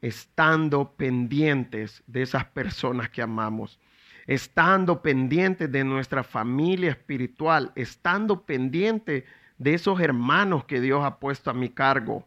Estando 0.00 0.92
pendientes 0.92 2.02
de 2.06 2.22
esas 2.22 2.46
personas 2.46 3.10
que 3.10 3.22
amamos, 3.22 3.78
estando 4.26 5.02
pendientes 5.02 5.70
de 5.70 5.84
nuestra 5.84 6.24
familia 6.24 6.90
espiritual, 6.90 7.72
estando 7.76 8.42
pendientes 8.42 9.24
de 9.58 9.74
esos 9.74 10.00
hermanos 10.00 10.64
que 10.64 10.80
Dios 10.80 11.04
ha 11.04 11.18
puesto 11.18 11.50
a 11.50 11.54
mi 11.54 11.68
cargo. 11.68 12.26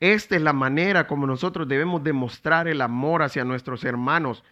Esta 0.00 0.34
es 0.34 0.42
la 0.42 0.52
manera 0.52 1.06
como 1.06 1.28
nosotros 1.28 1.68
debemos 1.68 2.02
demostrar 2.02 2.66
el 2.66 2.80
amor 2.80 3.22
hacia 3.22 3.44
nuestros 3.44 3.84
hermanos. 3.84 4.42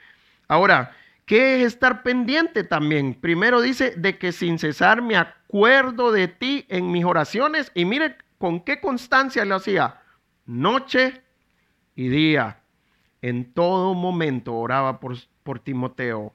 Ahora, 0.47 0.93
¿Qué 1.31 1.61
es 1.61 1.75
estar 1.75 2.03
pendiente 2.03 2.65
también? 2.65 3.15
Primero 3.15 3.61
dice 3.61 3.95
de 3.97 4.19
que 4.19 4.33
sin 4.33 4.59
cesar 4.59 5.01
me 5.01 5.17
acuerdo 5.17 6.11
de 6.11 6.27
ti 6.27 6.67
en 6.69 6.91
mis 6.91 7.05
oraciones 7.05 7.71
y 7.73 7.85
mire 7.85 8.17
con 8.37 8.59
qué 8.59 8.81
constancia 8.81 9.45
lo 9.45 9.55
hacía. 9.55 10.01
Noche 10.45 11.23
y 11.95 12.09
día. 12.09 12.63
En 13.23 13.55
todo 13.55 13.95
momento 13.95 14.57
oraba 14.57 14.99
por, 14.99 15.19
por 15.45 15.61
Timoteo. 15.61 16.35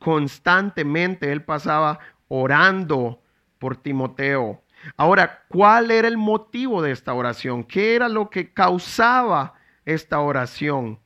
Constantemente 0.00 1.30
él 1.30 1.44
pasaba 1.44 2.00
orando 2.26 3.22
por 3.60 3.76
Timoteo. 3.76 4.60
Ahora, 4.96 5.44
¿cuál 5.46 5.92
era 5.92 6.08
el 6.08 6.16
motivo 6.16 6.82
de 6.82 6.90
esta 6.90 7.14
oración? 7.14 7.62
¿Qué 7.62 7.94
era 7.94 8.08
lo 8.08 8.28
que 8.28 8.52
causaba 8.52 9.54
esta 9.84 10.18
oración? 10.18 10.98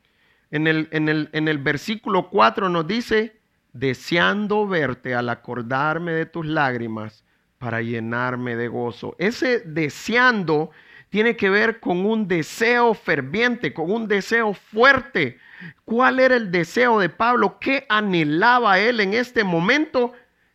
En 0.50 0.66
el, 0.66 0.88
en 0.90 1.08
el, 1.08 1.28
en 1.32 1.48
el 1.48 1.58
versículo 1.58 2.28
4 2.30 2.68
nos 2.68 2.86
dice, 2.86 3.40
deseando 3.72 4.66
verte 4.66 5.14
al 5.14 5.28
acordarme 5.28 6.12
de 6.12 6.26
tus 6.26 6.46
lágrimas 6.46 7.24
para 7.58 7.82
llenarme 7.82 8.56
de 8.56 8.68
gozo. 8.68 9.14
Ese 9.18 9.60
deseando 9.60 10.70
tiene 11.10 11.36
que 11.36 11.50
ver 11.50 11.80
con 11.80 12.06
un 12.06 12.26
deseo 12.26 12.94
ferviente, 12.94 13.74
con 13.74 13.90
un 13.90 14.08
deseo 14.08 14.54
fuerte. 14.54 15.38
¿Cuál 15.84 16.20
era 16.20 16.36
el 16.36 16.50
deseo 16.50 16.98
de 16.98 17.08
Pablo? 17.08 17.58
¿Qué 17.60 17.84
anhelaba 17.88 18.78
él 18.78 19.00
en 19.00 19.14
este 19.14 19.44
momento? 19.44 20.12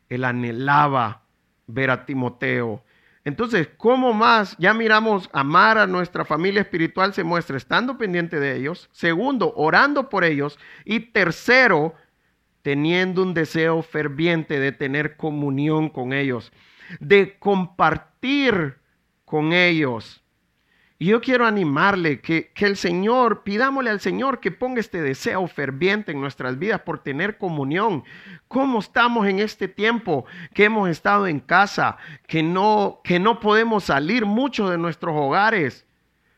Él 0.09 0.23
anhelaba 0.23 1.21
ver 1.67 1.91
a 1.91 2.05
Timoteo. 2.05 2.83
Entonces, 3.25 3.69
¿cómo 3.77 4.13
más? 4.13 4.55
Ya 4.59 4.73
miramos, 4.75 5.29
amar 5.33 5.79
a 5.79 5.87
nuestra 5.87 6.23
familia 6.25 6.61
espiritual 6.61 7.11
se 7.13 7.23
muestra 7.23 7.57
estando 7.57 7.97
pendiente 7.97 8.39
de 8.39 8.55
ellos. 8.55 8.87
Segundo, 8.91 9.51
orando 9.55 10.09
por 10.09 10.23
ellos. 10.23 10.59
Y 10.85 10.99
tercero, 10.99 11.95
teniendo 12.61 13.23
un 13.23 13.33
deseo 13.33 13.81
ferviente 13.81 14.59
de 14.59 14.71
tener 14.71 15.17
comunión 15.17 15.89
con 15.89 16.13
ellos, 16.13 16.51
de 16.99 17.37
compartir 17.39 18.77
con 19.25 19.53
ellos. 19.53 20.23
Yo 20.97 21.19
quiero 21.19 21.45
animarle 21.45 22.21
que, 22.21 22.51
que, 22.53 22.65
el 22.65 22.77
Señor, 22.77 23.43
pidámosle 23.43 23.89
al 23.89 23.99
Señor 23.99 24.39
que 24.39 24.51
ponga 24.51 24.79
este 24.79 25.01
deseo 25.01 25.45
ferviente 25.47 26.13
en 26.13 26.21
nuestras 26.21 26.57
vidas 26.57 26.81
por 26.81 26.99
tener 26.99 27.37
comunión. 27.37 28.05
¿Cómo 28.47 28.79
estamos 28.79 29.27
en 29.27 29.39
este 29.39 29.67
tiempo 29.67 30.25
que 30.53 30.65
hemos 30.65 30.89
estado 30.89 31.27
en 31.27 31.41
casa, 31.41 31.97
que 32.27 32.43
no, 32.43 33.01
que 33.03 33.19
no 33.19 33.41
podemos 33.41 33.83
salir 33.83 34.25
mucho 34.25 34.69
de 34.69 34.77
nuestros 34.77 35.13
hogares 35.17 35.85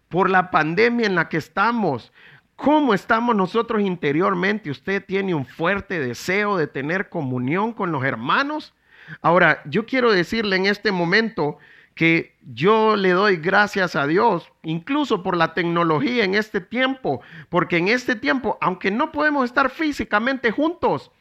por 0.10 0.28
la 0.28 0.50
pandemia 0.50 1.06
en 1.06 1.13
la 1.13 1.30
que 1.30 1.38
estamos? 1.38 2.12
¿Cómo 2.56 2.96
estamos 2.96 3.36
nosotros 3.36 3.84
interiormente? 3.84 4.72
¿Usted 4.72 5.06
tiene 5.06 5.36
un 5.36 5.46
fuerte 5.46 6.00
deseo 6.00 6.58
de 6.58 6.65
tener 6.65 7.10
comunión 7.10 7.74
con 7.74 7.91
los 7.91 8.04
hermanos? 8.04 8.74
Ahora, 9.22 9.62
yo 9.65 9.86
quiero 9.86 10.12
decirle 10.12 10.56
en 10.56 10.65
este 10.65 10.91
momento 10.91 11.60
que 11.97 12.38
yo 12.45 12.95
le 12.95 13.10
doy 13.12 13.38
gracias 13.38 13.95
a 13.95 14.07
Dios, 14.07 14.53
incluso 14.63 15.23
por 15.23 15.36
la 15.36 15.53
tecnología 15.53 16.23
en 16.23 16.36
este 16.36 16.62
tiempo, 16.62 17.21
porque 17.49 17.77
en 17.77 17.89
este 17.89 18.15
tiempo, 18.15 18.57
aunque 18.62 18.91
no 18.91 19.12
podemos 19.12 19.45
estar 19.45 19.69
físicamente 19.69 20.51
juntos, 20.51 21.12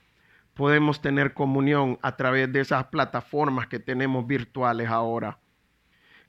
podemos 0.55 1.01
tener 1.01 1.35
comunión 1.35 1.99
a 2.03 2.15
través 2.17 2.53
de 2.53 2.61
esas 2.61 2.85
plataformas 2.85 3.67
que 3.67 3.79
tenemos 3.79 4.27
virtuales 4.27 4.89
ahora. 4.89 5.39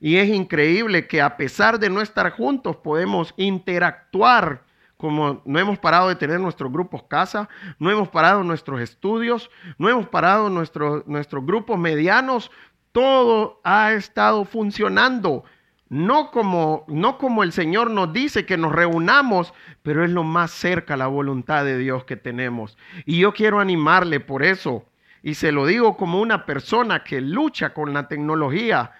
Y 0.00 0.16
es 0.16 0.28
increíble 0.28 1.06
que 1.06 1.20
a 1.20 1.36
pesar 1.36 1.78
de 1.78 1.90
no 1.90 2.00
estar 2.00 2.30
juntos, 2.32 2.76
podemos 2.76 3.34
interactuar 3.36 4.64
como 4.96 5.42
no 5.44 5.58
hemos 5.60 5.78
parado 5.78 6.08
de 6.08 6.16
tener 6.16 6.40
nuestros 6.40 6.72
grupos 6.72 7.04
casa, 7.04 7.48
no 7.78 7.88
hemos 7.88 8.08
parado 8.08 8.42
nuestros 8.42 8.80
estudios, 8.80 9.48
no 9.78 9.88
hemos 9.88 10.08
parado 10.08 10.50
nuestros, 10.50 11.04
grupos 11.46 11.78
medianos, 11.78 12.50
todo 12.98 13.60
ha 13.62 13.92
estado 13.92 14.44
funcionando. 14.44 15.44
No 15.88 16.32
como, 16.32 16.84
no 16.88 17.16
como 17.16 17.44
el 17.44 17.52
Señor 17.52 17.92
nos 17.92 18.12
dice 18.12 18.44
que 18.44 18.56
nos 18.56 18.72
reunamos, 18.72 19.54
pero 19.84 20.04
es 20.04 20.10
lo 20.10 20.24
más 20.24 20.50
cerca 20.50 20.94
a 20.94 20.96
la 20.96 21.06
voluntad 21.06 21.64
de 21.64 21.78
Dios 21.78 22.02
que 22.02 22.16
tenemos. 22.16 22.76
Y 23.06 23.20
yo 23.20 23.32
quiero 23.32 23.60
animarle 23.60 24.18
por 24.18 24.42
eso. 24.42 24.84
Y 25.22 25.34
se 25.34 25.52
lo 25.52 25.64
digo 25.64 25.96
como 25.96 26.20
una 26.20 26.44
persona 26.44 27.04
que 27.04 27.20
lucha 27.20 27.72
con 27.72 27.94
la 27.94 28.08
tecnología. 28.08 28.90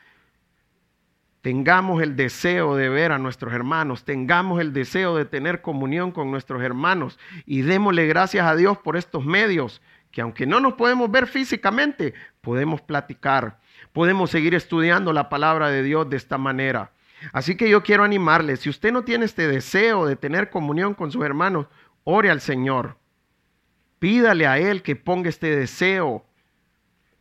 Tengamos 1.40 2.00
el 2.00 2.14
deseo 2.14 2.76
de 2.76 2.88
ver 2.88 3.10
a 3.10 3.18
nuestros 3.18 3.52
hermanos, 3.52 4.04
tengamos 4.04 4.60
el 4.60 4.72
deseo 4.72 5.16
de 5.16 5.24
tener 5.24 5.60
comunión 5.60 6.12
con 6.12 6.30
nuestros 6.30 6.62
hermanos 6.62 7.18
y 7.46 7.62
démosle 7.62 8.06
gracias 8.06 8.46
a 8.46 8.54
Dios 8.54 8.78
por 8.78 8.96
estos 8.96 9.24
medios, 9.24 9.82
que 10.12 10.20
aunque 10.20 10.46
no 10.46 10.60
nos 10.60 10.74
podemos 10.74 11.10
ver 11.10 11.26
físicamente, 11.26 12.14
podemos 12.42 12.80
platicar 12.80 13.58
podemos 13.92 14.30
seguir 14.30 14.54
estudiando 14.54 15.12
la 15.12 15.28
palabra 15.28 15.70
de 15.70 15.82
Dios 15.82 16.08
de 16.08 16.16
esta 16.16 16.38
manera. 16.38 16.92
Así 17.32 17.56
que 17.56 17.68
yo 17.68 17.82
quiero 17.82 18.04
animarle, 18.04 18.56
si 18.56 18.68
usted 18.68 18.92
no 18.92 19.02
tiene 19.02 19.24
este 19.24 19.48
deseo 19.48 20.06
de 20.06 20.16
tener 20.16 20.50
comunión 20.50 20.94
con 20.94 21.10
sus 21.10 21.24
hermanos, 21.24 21.66
ore 22.04 22.30
al 22.30 22.40
Señor. 22.40 22.96
Pídale 23.98 24.46
a 24.46 24.58
Él 24.58 24.82
que 24.82 24.96
ponga 24.96 25.28
este 25.28 25.56
deseo. 25.56 26.24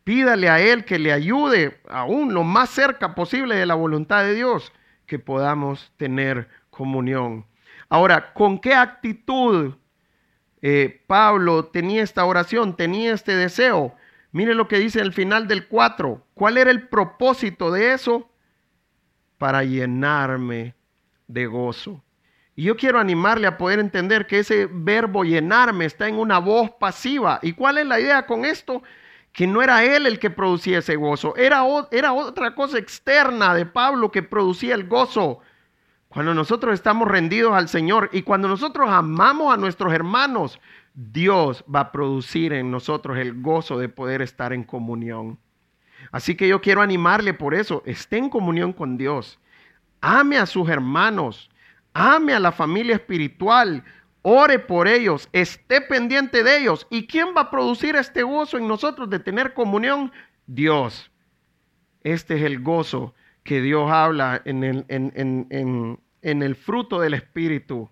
Pídale 0.03 0.49
a 0.49 0.59
Él 0.59 0.85
que 0.85 0.99
le 0.99 1.11
ayude 1.11 1.81
aún 1.89 2.33
lo 2.33 2.43
más 2.43 2.69
cerca 2.69 3.15
posible 3.15 3.55
de 3.55 3.65
la 3.65 3.75
voluntad 3.75 4.23
de 4.23 4.35
Dios, 4.35 4.71
que 5.05 5.19
podamos 5.19 5.91
tener 5.97 6.47
comunión. 6.69 7.45
Ahora, 7.89 8.33
¿con 8.33 8.59
qué 8.59 8.73
actitud 8.73 9.73
eh, 10.61 11.03
Pablo 11.07 11.65
tenía 11.65 12.03
esta 12.03 12.25
oración, 12.25 12.75
tenía 12.75 13.13
este 13.13 13.35
deseo? 13.35 13.95
Mire 14.37 14.53
lo 14.53 14.67
que 14.67 14.77
dice 14.77 14.99
el 14.99 15.13
final 15.13 15.47
del 15.47 15.67
4. 15.67 16.27
¿Cuál 16.35 16.59
era 16.59 16.69
el 16.69 16.89
propósito 16.89 17.71
de 17.71 17.93
eso? 17.93 18.29
Para 19.39 19.63
llenarme 19.63 20.75
de 21.25 21.47
gozo. 21.47 22.03
Y 22.55 22.65
yo 22.65 22.77
quiero 22.77 22.99
animarle 22.99 23.47
a 23.47 23.57
poder 23.57 23.79
entender 23.79 24.27
que 24.27 24.37
ese 24.37 24.69
verbo 24.71 25.23
llenarme 25.23 25.85
está 25.85 26.07
en 26.07 26.19
una 26.19 26.37
voz 26.37 26.69
pasiva. 26.79 27.39
¿Y 27.41 27.53
cuál 27.53 27.79
es 27.79 27.87
la 27.87 27.99
idea 27.99 28.27
con 28.27 28.45
esto? 28.45 28.83
Que 29.33 29.47
no 29.47 29.63
era 29.63 29.83
él 29.83 30.05
el 30.05 30.19
que 30.19 30.29
producía 30.29 30.77
ese 30.77 30.97
gozo, 30.97 31.35
era 31.35 31.63
otra 31.63 32.53
cosa 32.53 32.77
externa 32.77 33.55
de 33.55 33.65
Pablo 33.65 34.11
que 34.11 34.21
producía 34.21 34.75
el 34.75 34.87
gozo. 34.87 35.39
Cuando 36.09 36.35
nosotros 36.35 36.75
estamos 36.75 37.07
rendidos 37.07 37.53
al 37.53 37.69
Señor 37.69 38.11
y 38.13 38.21
cuando 38.21 38.47
nosotros 38.47 38.87
amamos 38.87 39.51
a 39.51 39.57
nuestros 39.57 39.91
hermanos, 39.93 40.59
Dios 40.99 41.63
va 41.73 41.81
a 41.81 41.91
producir 41.91 42.53
en 42.53 42.71
nosotros 42.71 43.19
el 43.19 43.39
gozo 43.39 43.77
de 43.77 43.87
poder 43.87 44.23
estar 44.23 44.51
en 44.51 44.63
comunión. 44.63 45.37
Así 46.11 46.35
que 46.35 46.47
yo 46.47 46.59
quiero 46.59 46.81
animarle 46.81 47.35
por 47.35 47.53
eso, 47.53 47.83
esté 47.85 48.17
en 48.17 48.31
comunión 48.31 48.73
con 48.73 48.97
Dios, 48.97 49.39
ame 50.01 50.39
a 50.39 50.47
sus 50.47 50.67
hermanos, 50.67 51.51
ame 51.93 52.33
a 52.33 52.39
la 52.39 52.51
familia 52.51 52.95
espiritual, 52.95 53.83
ore 54.23 54.57
por 54.57 54.87
ellos, 54.87 55.29
esté 55.33 55.81
pendiente 55.81 56.43
de 56.43 56.61
ellos. 56.61 56.87
¿Y 56.89 57.05
quién 57.05 57.27
va 57.37 57.41
a 57.41 57.51
producir 57.51 57.95
este 57.95 58.23
gozo 58.23 58.57
en 58.57 58.67
nosotros 58.67 59.07
de 59.07 59.19
tener 59.19 59.53
comunión? 59.53 60.11
Dios. 60.47 61.11
Este 62.03 62.37
es 62.37 62.41
el 62.41 62.59
gozo 62.59 63.13
que 63.43 63.61
Dios 63.61 63.91
habla 63.91 64.41
en 64.45 64.63
el, 66.23 66.55
fruto 66.55 66.99
del 66.99 67.13
Espíritu. 67.13 67.87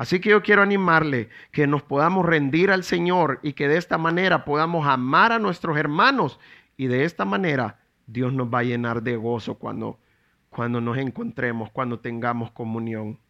Así 0.00 0.18
que 0.18 0.30
yo 0.30 0.42
quiero 0.42 0.62
animarle 0.62 1.28
que 1.52 1.66
nos 1.66 1.82
podamos 1.82 2.24
rendir 2.24 2.70
al 2.70 2.84
Señor 2.84 3.38
y 3.42 3.52
que 3.52 3.68
de 3.68 3.76
esta 3.76 3.98
manera 3.98 4.46
podamos 4.46 4.86
amar 4.86 5.30
a 5.30 5.38
nuestros 5.38 5.76
hermanos 5.76 6.40
y 6.78 6.86
de 6.86 7.04
esta 7.04 7.26
manera 7.26 7.80
Dios 8.06 8.32
nos 8.32 8.48
va 8.48 8.60
a 8.60 8.62
llenar 8.62 9.02
de 9.02 9.16
gozo 9.16 9.56
cuando, 9.56 10.00
cuando 10.48 10.80
nos 10.80 10.96
encontremos, 10.96 11.70
cuando 11.70 12.00
tengamos 12.00 12.50
comunión. 12.50 13.20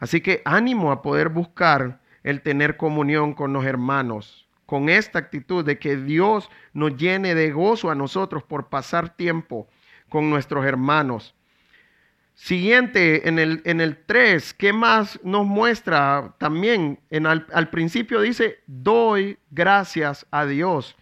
Así 0.00 0.20
que 0.20 0.42
ánimo 0.44 0.90
a 0.90 1.02
poder 1.02 1.28
buscar 1.28 2.00
el 2.24 2.42
tener 2.42 2.76
comunión 2.76 3.32
con 3.32 3.52
los 3.52 3.64
hermanos, 3.64 4.48
con 4.66 4.88
esta 4.88 5.20
actitud 5.20 5.64
de 5.64 5.78
que 5.78 5.96
Dios 5.96 6.50
nos 6.72 6.96
llene 6.96 7.36
de 7.36 7.52
gozo 7.52 7.92
a 7.92 7.94
nosotros 7.94 8.42
por 8.42 8.70
pasar 8.70 9.14
tiempo 9.14 9.68
con 10.08 10.30
nuestros 10.30 10.66
hermanos. 10.66 11.36
Siguiente, 12.42 13.28
en 13.28 13.38
el, 13.38 13.60
en 13.66 13.82
el 13.82 13.98
3, 13.98 14.54
¿qué 14.54 14.72
más 14.72 15.20
nos 15.22 15.44
muestra 15.44 16.32
también? 16.38 16.98
En 17.10 17.26
al, 17.26 17.68
principio 17.68 18.22
dice, 18.22 18.60
doy 18.66 19.38
gracias 19.50 20.26
a 20.30 20.46
Dios. 20.46 20.96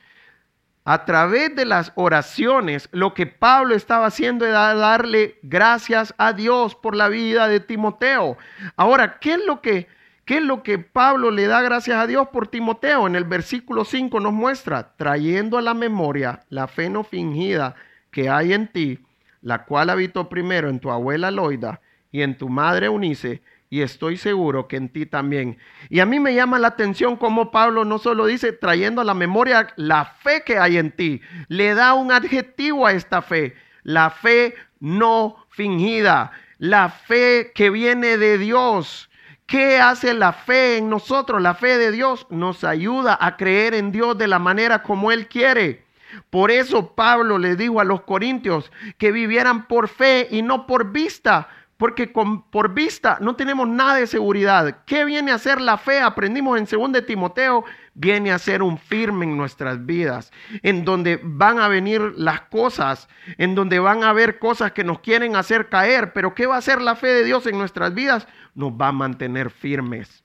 A 0.84 1.04
través 1.04 1.54
de 1.54 1.64
las 1.64 1.92
oraciones, 1.94 2.88
lo 2.90 3.14
que 3.14 3.26
Pablo 3.26 3.76
estaba 3.76 4.06
haciendo 4.06 4.46
era 4.46 4.74
darle 4.74 5.38
gracias 5.42 6.12
a 6.18 6.32
Dios 6.32 6.74
por 6.74 6.96
la 6.96 7.08
vida 7.08 7.46
de 7.46 7.60
Timoteo. 7.60 8.36
Ahora, 8.74 9.20
¿qué 9.20 9.34
es 9.34 9.46
lo 9.46 9.62
que, 9.62 9.86
qué 10.24 10.38
es 10.38 10.42
lo 10.42 10.64
que 10.64 10.80
Pablo 10.80 11.30
le 11.30 11.46
da 11.46 11.62
gracias 11.62 11.98
a 11.98 12.08
Dios 12.08 12.28
por 12.32 12.48
Timoteo? 12.48 13.06
En 13.06 13.14
el 13.14 13.24
versículo 13.24 13.84
5 13.84 14.18
nos 14.18 14.32
muestra, 14.32 14.96
trayendo 14.96 15.56
a 15.56 15.62
la 15.62 15.74
memoria 15.74 16.40
la 16.48 16.66
fe 16.66 16.90
no 16.90 17.04
fingida 17.04 17.76
que 18.10 18.28
hay 18.28 18.54
en 18.54 18.66
ti 18.66 18.98
la 19.42 19.64
cual 19.64 19.90
habitó 19.90 20.28
primero 20.28 20.68
en 20.68 20.80
tu 20.80 20.90
abuela 20.90 21.30
Loida 21.30 21.80
y 22.10 22.22
en 22.22 22.36
tu 22.36 22.48
madre 22.48 22.86
Eunice, 22.86 23.42
y 23.70 23.82
estoy 23.82 24.16
seguro 24.16 24.66
que 24.66 24.76
en 24.76 24.88
ti 24.88 25.04
también. 25.04 25.58
Y 25.90 26.00
a 26.00 26.06
mí 26.06 26.20
me 26.20 26.34
llama 26.34 26.58
la 26.58 26.68
atención 26.68 27.16
cómo 27.16 27.50
Pablo 27.50 27.84
no 27.84 27.98
solo 27.98 28.26
dice 28.26 28.52
trayendo 28.52 29.00
a 29.02 29.04
la 29.04 29.14
memoria 29.14 29.68
la 29.76 30.06
fe 30.06 30.42
que 30.44 30.58
hay 30.58 30.78
en 30.78 30.92
ti, 30.92 31.20
le 31.48 31.74
da 31.74 31.94
un 31.94 32.10
adjetivo 32.10 32.86
a 32.86 32.92
esta 32.92 33.20
fe, 33.20 33.54
la 33.82 34.10
fe 34.10 34.54
no 34.80 35.36
fingida, 35.50 36.32
la 36.58 36.88
fe 36.88 37.52
que 37.54 37.70
viene 37.70 38.16
de 38.16 38.38
Dios. 38.38 39.10
¿Qué 39.46 39.78
hace 39.78 40.12
la 40.12 40.32
fe 40.32 40.76
en 40.76 40.90
nosotros? 40.90 41.40
La 41.40 41.54
fe 41.54 41.78
de 41.78 41.90
Dios 41.90 42.26
nos 42.28 42.64
ayuda 42.64 43.16
a 43.18 43.36
creer 43.36 43.74
en 43.74 43.92
Dios 43.92 44.18
de 44.18 44.28
la 44.28 44.38
manera 44.38 44.82
como 44.82 45.10
Él 45.10 45.26
quiere. 45.26 45.87
Por 46.30 46.50
eso 46.50 46.94
Pablo 46.94 47.38
le 47.38 47.56
dijo 47.56 47.80
a 47.80 47.84
los 47.84 48.02
corintios 48.02 48.70
que 48.98 49.12
vivieran 49.12 49.66
por 49.66 49.88
fe 49.88 50.28
y 50.30 50.42
no 50.42 50.66
por 50.66 50.92
vista, 50.92 51.48
porque 51.78 52.08
por 52.08 52.74
vista 52.74 53.18
no 53.20 53.36
tenemos 53.36 53.68
nada 53.68 53.94
de 53.94 54.08
seguridad. 54.08 54.82
¿Qué 54.84 55.04
viene 55.04 55.30
a 55.30 55.38
ser 55.38 55.60
la 55.60 55.78
fe? 55.78 56.00
Aprendimos 56.00 56.58
en 56.58 56.66
2 56.66 56.92
de 56.92 57.02
Timoteo, 57.02 57.64
viene 57.94 58.32
a 58.32 58.38
ser 58.38 58.62
un 58.62 58.78
firme 58.78 59.24
en 59.24 59.36
nuestras 59.36 59.86
vidas, 59.86 60.32
en 60.62 60.84
donde 60.84 61.20
van 61.22 61.60
a 61.60 61.68
venir 61.68 62.00
las 62.16 62.42
cosas, 62.42 63.08
en 63.38 63.54
donde 63.54 63.78
van 63.78 64.02
a 64.02 64.10
haber 64.10 64.40
cosas 64.40 64.72
que 64.72 64.82
nos 64.82 64.98
quieren 64.98 65.36
hacer 65.36 65.68
caer, 65.68 66.12
pero 66.12 66.34
¿qué 66.34 66.46
va 66.46 66.56
a 66.56 66.58
hacer 66.58 66.80
la 66.82 66.96
fe 66.96 67.06
de 67.08 67.24
Dios 67.24 67.46
en 67.46 67.58
nuestras 67.58 67.94
vidas? 67.94 68.26
Nos 68.54 68.72
va 68.72 68.88
a 68.88 68.92
mantener 68.92 69.50
firmes. 69.50 70.24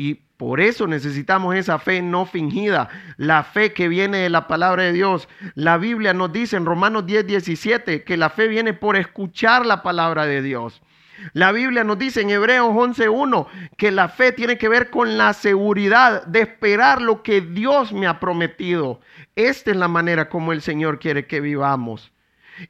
Y 0.00 0.14
por 0.14 0.60
eso 0.60 0.86
necesitamos 0.86 1.56
esa 1.56 1.80
fe 1.80 2.00
no 2.00 2.24
fingida, 2.24 2.88
la 3.16 3.42
fe 3.42 3.72
que 3.72 3.88
viene 3.88 4.18
de 4.18 4.30
la 4.30 4.46
palabra 4.46 4.84
de 4.84 4.92
Dios. 4.92 5.28
La 5.56 5.76
Biblia 5.76 6.14
nos 6.14 6.32
dice 6.32 6.56
en 6.56 6.66
Romanos 6.66 7.04
10, 7.04 7.26
17 7.26 8.04
que 8.04 8.16
la 8.16 8.30
fe 8.30 8.46
viene 8.46 8.74
por 8.74 8.94
escuchar 8.94 9.66
la 9.66 9.82
palabra 9.82 10.24
de 10.26 10.40
Dios. 10.40 10.80
La 11.32 11.50
Biblia 11.50 11.82
nos 11.82 11.98
dice 11.98 12.20
en 12.20 12.30
Hebreos 12.30 12.68
11.1 12.68 13.48
que 13.76 13.90
la 13.90 14.08
fe 14.08 14.30
tiene 14.30 14.56
que 14.56 14.68
ver 14.68 14.88
con 14.88 15.18
la 15.18 15.32
seguridad 15.32 16.24
de 16.26 16.42
esperar 16.42 17.02
lo 17.02 17.24
que 17.24 17.40
Dios 17.40 17.92
me 17.92 18.06
ha 18.06 18.20
prometido. 18.20 19.00
Esta 19.34 19.72
es 19.72 19.76
la 19.76 19.88
manera 19.88 20.28
como 20.28 20.52
el 20.52 20.62
Señor 20.62 21.00
quiere 21.00 21.26
que 21.26 21.40
vivamos. 21.40 22.12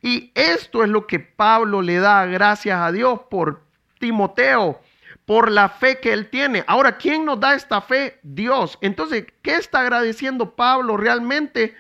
Y 0.00 0.32
esto 0.34 0.82
es 0.82 0.88
lo 0.88 1.06
que 1.06 1.20
Pablo 1.20 1.82
le 1.82 1.98
da 1.98 2.24
gracias 2.24 2.80
a 2.80 2.90
Dios 2.90 3.20
por 3.28 3.64
Timoteo 3.98 4.80
por 5.28 5.50
la 5.50 5.68
fe 5.68 6.00
que 6.00 6.14
él 6.14 6.30
tiene. 6.30 6.64
Ahora, 6.66 6.96
¿quién 6.96 7.26
nos 7.26 7.38
da 7.38 7.54
esta 7.54 7.82
fe? 7.82 8.18
Dios. 8.22 8.78
Entonces, 8.80 9.26
¿qué 9.42 9.56
está 9.56 9.80
agradeciendo 9.80 10.56
Pablo 10.56 10.96
realmente? 10.96 11.76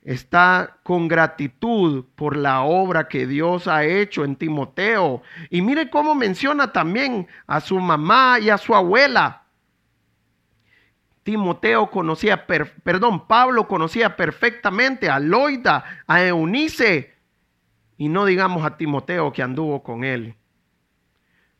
Está 0.00 0.78
con 0.82 1.08
gratitud 1.08 2.06
por 2.14 2.38
la 2.38 2.62
obra 2.62 3.06
que 3.06 3.26
Dios 3.26 3.68
ha 3.68 3.84
hecho 3.84 4.24
en 4.24 4.34
Timoteo. 4.34 5.20
Y 5.50 5.60
mire 5.60 5.90
cómo 5.90 6.14
menciona 6.14 6.72
también 6.72 7.28
a 7.46 7.60
su 7.60 7.78
mamá 7.78 8.38
y 8.40 8.48
a 8.48 8.56
su 8.56 8.74
abuela. 8.74 9.42
Timoteo 11.24 11.90
conocía, 11.90 12.46
perdón, 12.46 13.26
Pablo 13.26 13.68
conocía 13.68 14.16
perfectamente 14.16 15.10
a 15.10 15.18
Loida, 15.20 15.84
a 16.06 16.24
Eunice, 16.24 17.14
y 17.98 18.08
no 18.08 18.24
digamos 18.24 18.64
a 18.64 18.78
Timoteo 18.78 19.34
que 19.34 19.42
anduvo 19.42 19.82
con 19.82 20.02
él 20.02 20.37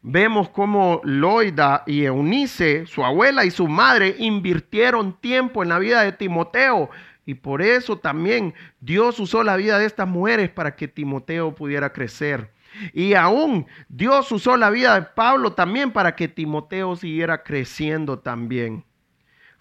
vemos 0.02 0.48
cómo 0.48 1.00
Loida 1.04 1.82
y 1.86 2.04
Eunice, 2.04 2.86
su 2.86 3.04
abuela 3.04 3.44
y 3.44 3.50
su 3.50 3.68
madre, 3.68 4.14
invirtieron 4.18 5.18
tiempo 5.20 5.62
en 5.62 5.68
la 5.70 5.78
vida 5.78 6.02
de 6.02 6.12
Timoteo. 6.12 6.90
Y 7.26 7.34
por 7.34 7.60
eso 7.60 7.98
también 7.98 8.54
Dios 8.80 9.20
usó 9.20 9.42
la 9.42 9.56
vida 9.56 9.78
de 9.78 9.86
estas 9.86 10.08
mujeres 10.08 10.48
para 10.48 10.74
que 10.74 10.88
Timoteo 10.88 11.54
pudiera 11.54 11.92
crecer. 11.92 12.50
Y 12.92 13.14
aún 13.14 13.66
Dios 13.88 14.30
usó 14.32 14.56
la 14.56 14.70
vida 14.70 14.94
de 14.94 15.02
Pablo 15.02 15.52
también 15.52 15.90
para 15.90 16.14
que 16.14 16.28
Timoteo 16.28 16.96
siguiera 16.96 17.42
creciendo 17.42 18.18
también. 18.18 18.84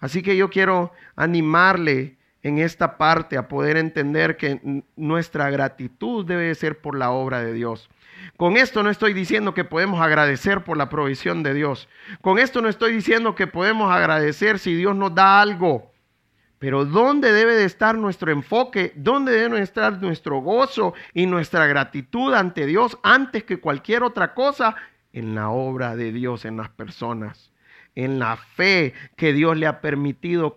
Así 0.00 0.22
que 0.22 0.36
yo 0.36 0.48
quiero 0.48 0.92
animarle 1.16 2.16
en 2.42 2.58
esta 2.58 2.96
parte 2.96 3.36
a 3.36 3.48
poder 3.48 3.76
entender 3.76 4.36
que 4.36 4.82
nuestra 4.96 5.50
gratitud 5.50 6.24
debe 6.24 6.54
ser 6.54 6.80
por 6.80 6.96
la 6.96 7.10
obra 7.10 7.42
de 7.42 7.52
Dios. 7.52 7.90
Con 8.36 8.56
esto 8.56 8.82
no 8.82 8.90
estoy 8.90 9.12
diciendo 9.14 9.54
que 9.54 9.64
podemos 9.64 10.00
agradecer 10.00 10.64
por 10.64 10.76
la 10.76 10.88
provisión 10.88 11.42
de 11.42 11.54
Dios. 11.54 11.88
Con 12.20 12.38
esto 12.38 12.62
no 12.62 12.68
estoy 12.68 12.92
diciendo 12.92 13.34
que 13.34 13.46
podemos 13.46 13.90
agradecer 13.92 14.58
si 14.58 14.74
Dios 14.74 14.94
nos 14.94 15.14
da 15.14 15.40
algo. 15.40 15.92
Pero 16.58 16.84
¿dónde 16.84 17.32
debe 17.32 17.54
de 17.54 17.64
estar 17.64 17.96
nuestro 17.96 18.32
enfoque? 18.32 18.92
¿Dónde 18.96 19.32
debe 19.32 19.60
estar 19.60 20.00
nuestro 20.02 20.40
gozo 20.40 20.94
y 21.14 21.26
nuestra 21.26 21.66
gratitud 21.66 22.34
ante 22.34 22.66
Dios 22.66 22.98
antes 23.02 23.44
que 23.44 23.60
cualquier 23.60 24.02
otra 24.02 24.34
cosa? 24.34 24.74
En 25.12 25.34
la 25.34 25.50
obra 25.50 25.94
de 25.94 26.12
Dios, 26.12 26.44
en 26.44 26.56
las 26.56 26.68
personas, 26.68 27.52
en 27.94 28.18
la 28.18 28.36
fe 28.36 28.92
que 29.16 29.32
Dios 29.32 29.56
le 29.56 29.66
ha 29.66 29.80
permitido 29.80 30.54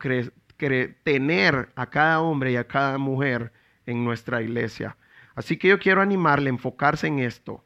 tener 1.04 1.70
a 1.76 1.86
cada 1.90 2.20
hombre 2.22 2.52
y 2.52 2.56
a 2.56 2.68
cada 2.68 2.98
mujer 2.98 3.52
en 3.86 4.04
nuestra 4.04 4.42
iglesia. 4.42 4.98
Así 5.42 5.58
que 5.58 5.70
yo 5.70 5.80
quiero 5.80 6.04
animarle 6.04 6.50
a 6.50 6.54
enfocarse 6.54 7.08
en 7.08 7.18
esto. 7.18 7.64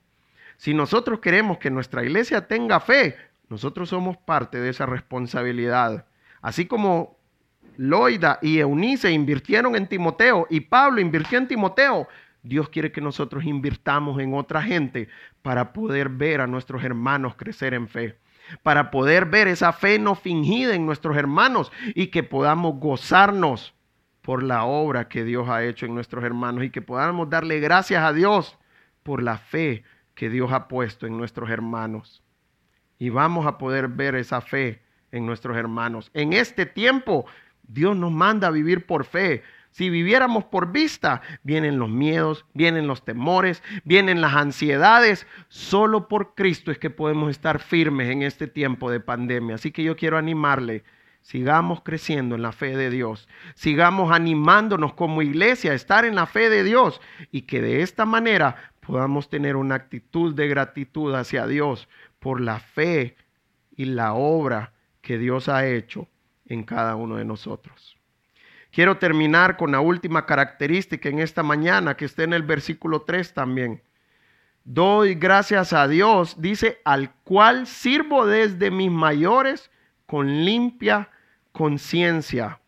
Si 0.55 0.73
nosotros 0.73 1.19
queremos 1.19 1.57
que 1.57 1.69
nuestra 1.69 2.05
iglesia 2.05 2.47
tenga 2.47 2.79
fe, 2.79 3.17
nosotros 3.49 3.89
somos 3.89 4.15
parte 4.15 4.61
de 4.61 4.69
esa 4.69 4.85
responsabilidad. 4.85 6.05
Así 6.41 6.67
como 6.67 7.17
Loida 7.75 8.39
y 8.41 8.59
Eunice 8.59 9.11
invirtieron 9.11 9.75
en 9.75 9.87
Timoteo 9.87 10.47
y 10.49 10.61
Pablo 10.61 11.01
invirtió 11.01 11.37
en 11.37 11.49
Timoteo, 11.49 12.07
Dios 12.43 12.69
quiere 12.69 12.93
que 12.93 13.01
nosotros 13.01 13.43
invirtamos 13.43 14.21
en 14.21 14.35
otra 14.35 14.61
gente 14.61 15.09
para 15.41 15.73
poder 15.73 16.07
ver 16.07 16.39
a 16.39 16.47
nuestros 16.47 16.81
hermanos 16.81 17.35
crecer 17.35 17.73
en 17.73 17.89
fe, 17.89 18.17
para 18.63 18.89
poder 18.89 19.25
ver 19.25 19.49
esa 19.49 19.73
fe 19.73 19.99
no 19.99 20.15
fingida 20.15 20.75
en 20.75 20.85
nuestros 20.85 21.17
hermanos 21.17 21.73
y 21.93 22.07
que 22.07 22.23
podamos 22.23 22.79
gozarnos 22.79 23.73
por 24.25 24.41
la 24.41 24.63
obra 24.63 25.07
que 25.07 25.23
Dios 25.23 25.47
ha 25.49 25.63
hecho 25.63 25.85
en 25.85 25.93
nuestros 25.93 26.23
hermanos 26.23 26.63
y 26.63 26.71
que 26.71 26.81
podamos 26.81 27.29
darle 27.29 27.59
gracias 27.59 28.03
a 28.03 28.11
Dios 28.11 28.57
por 29.03 29.21
la 29.21 29.37
fe 29.37 29.83
que 30.15 30.31
Dios 30.31 30.51
ha 30.51 30.67
puesto 30.67 31.05
en 31.05 31.15
nuestros 31.15 31.51
hermanos. 31.51 32.23
Y 32.97 33.09
vamos 33.09 33.45
a 33.45 33.59
poder 33.59 33.87
ver 33.87 34.15
esa 34.15 34.41
fe 34.41 34.81
en 35.11 35.27
nuestros 35.27 35.55
hermanos. 35.55 36.09
En 36.15 36.33
este 36.33 36.65
tiempo, 36.65 37.27
Dios 37.67 37.95
nos 37.95 38.11
manda 38.11 38.47
a 38.47 38.51
vivir 38.51 38.87
por 38.87 39.05
fe. 39.05 39.43
Si 39.69 39.91
viviéramos 39.91 40.45
por 40.45 40.71
vista, 40.71 41.21
vienen 41.43 41.77
los 41.77 41.89
miedos, 41.89 42.47
vienen 42.55 42.87
los 42.87 43.05
temores, 43.05 43.61
vienen 43.83 44.21
las 44.21 44.33
ansiedades. 44.33 45.27
Solo 45.49 46.07
por 46.07 46.33
Cristo 46.33 46.71
es 46.71 46.79
que 46.79 46.89
podemos 46.89 47.29
estar 47.29 47.59
firmes 47.59 48.09
en 48.09 48.23
este 48.23 48.47
tiempo 48.47 48.89
de 48.89 49.01
pandemia. 49.01 49.53
Así 49.53 49.71
que 49.71 49.83
yo 49.83 49.95
quiero 49.95 50.17
animarle 50.17 50.83
sigamos 51.25 51.81
creciendo 51.81 52.35
en 52.35 52.43
la 52.43 52.51
fe 52.51 52.77
de 52.77 52.91
Dios, 52.91 53.27
sigamos 53.55 54.11
animándonos 54.11 54.93
como 54.93 55.23
iglesia 55.23 55.71
a 55.71 55.75
estar 55.75 56.05
en 56.05 56.13
la 56.13 56.27
fe 56.27 56.51
de 56.51 56.63
Dios 56.63 57.01
y 57.31 57.41
que 57.41 57.63
de 57.63 57.81
esta 57.81 58.05
manera 58.05 58.71
podamos 58.79 59.27
tener 59.27 59.55
una 59.55 59.73
actitud 59.73 60.35
de 60.35 60.47
gratitud 60.47 61.15
hacia 61.15 61.47
Dios 61.47 61.89
por 62.19 62.41
la 62.41 62.59
fe 62.59 63.15
y 63.75 63.85
la 63.85 64.13
obra 64.13 64.73
que 65.01 65.17
Dios 65.17 65.49
ha 65.49 65.65
hecho 65.65 66.07
en 66.45 66.63
cada 66.63 66.95
uno 66.95 67.15
de 67.15 67.25
nosotros. 67.25 67.97
Quiero 68.71 68.97
terminar 68.99 69.57
con 69.57 69.71
la 69.71 69.79
última 69.79 70.27
característica 70.27 71.09
en 71.09 71.17
esta 71.17 71.41
mañana 71.41 71.97
que 71.97 72.05
está 72.05 72.21
en 72.21 72.33
el 72.33 72.43
versículo 72.43 73.01
3 73.01 73.33
también. 73.33 73.81
Doy 74.63 75.15
gracias 75.15 75.73
a 75.73 75.87
Dios, 75.87 76.39
dice, 76.39 76.81
al 76.85 77.15
cual 77.23 77.65
sirvo 77.65 78.27
desde 78.27 78.69
mis 78.69 78.91
mayores 78.91 79.71
con 80.05 80.45
limpia 80.45 81.09
conciencia. 81.55 82.59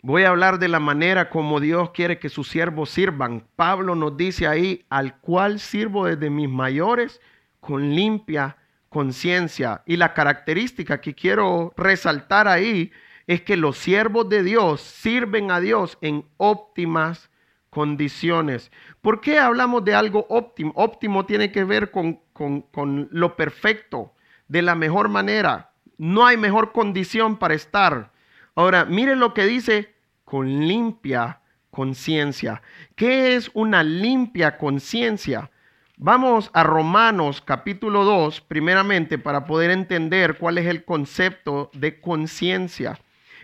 Voy 0.00 0.24
a 0.24 0.30
hablar 0.30 0.58
de 0.58 0.68
la 0.68 0.80
manera 0.80 1.28
como 1.28 1.60
Dios 1.60 1.90
quiere 1.90 2.18
que 2.18 2.30
sus 2.30 2.48
siervos 2.48 2.88
sirvan. 2.88 3.46
Pablo 3.54 3.94
nos 3.94 4.16
dice 4.16 4.48
ahí, 4.48 4.86
al 4.88 5.20
cual 5.20 5.60
sirvo 5.60 6.06
desde 6.06 6.30
mis 6.30 6.48
mayores 6.48 7.20
con 7.60 7.94
limpia 7.94 8.56
conciencia. 8.88 9.82
Y 9.84 9.98
la 9.98 10.14
característica 10.14 11.02
que 11.02 11.14
quiero 11.14 11.74
resaltar 11.76 12.48
ahí 12.48 12.90
es 13.26 13.42
que 13.42 13.58
los 13.58 13.76
siervos 13.76 14.30
de 14.30 14.42
Dios 14.42 14.80
sirven 14.80 15.50
a 15.50 15.60
Dios 15.60 15.98
en 16.00 16.24
óptimas 16.38 17.30
condiciones. 17.68 18.72
¿Por 19.02 19.20
qué 19.20 19.38
hablamos 19.38 19.84
de 19.84 19.94
algo 19.94 20.24
óptimo? 20.30 20.72
Óptimo 20.76 21.26
tiene 21.26 21.52
que 21.52 21.64
ver 21.64 21.90
con, 21.90 22.20
con, 22.32 22.62
con 22.62 23.08
lo 23.12 23.36
perfecto, 23.36 24.14
de 24.48 24.62
la 24.62 24.74
mejor 24.74 25.10
manera. 25.10 25.71
No 26.02 26.26
hay 26.26 26.36
mejor 26.36 26.72
condición 26.72 27.36
para 27.36 27.54
estar. 27.54 28.10
Ahora, 28.56 28.84
mire 28.84 29.14
lo 29.14 29.32
que 29.34 29.46
dice 29.46 29.94
con 30.24 30.66
limpia 30.66 31.38
conciencia. 31.70 32.60
¿Qué 32.96 33.36
es 33.36 33.52
una 33.54 33.84
limpia 33.84 34.58
conciencia? 34.58 35.52
Vamos 35.96 36.50
a 36.54 36.64
Romanos 36.64 37.40
capítulo 37.40 38.04
2, 38.04 38.40
primeramente, 38.40 39.16
para 39.16 39.44
poder 39.44 39.70
entender 39.70 40.38
cuál 40.38 40.58
es 40.58 40.66
el 40.66 40.84
concepto 40.84 41.70
de 41.72 42.00
conciencia 42.00 42.98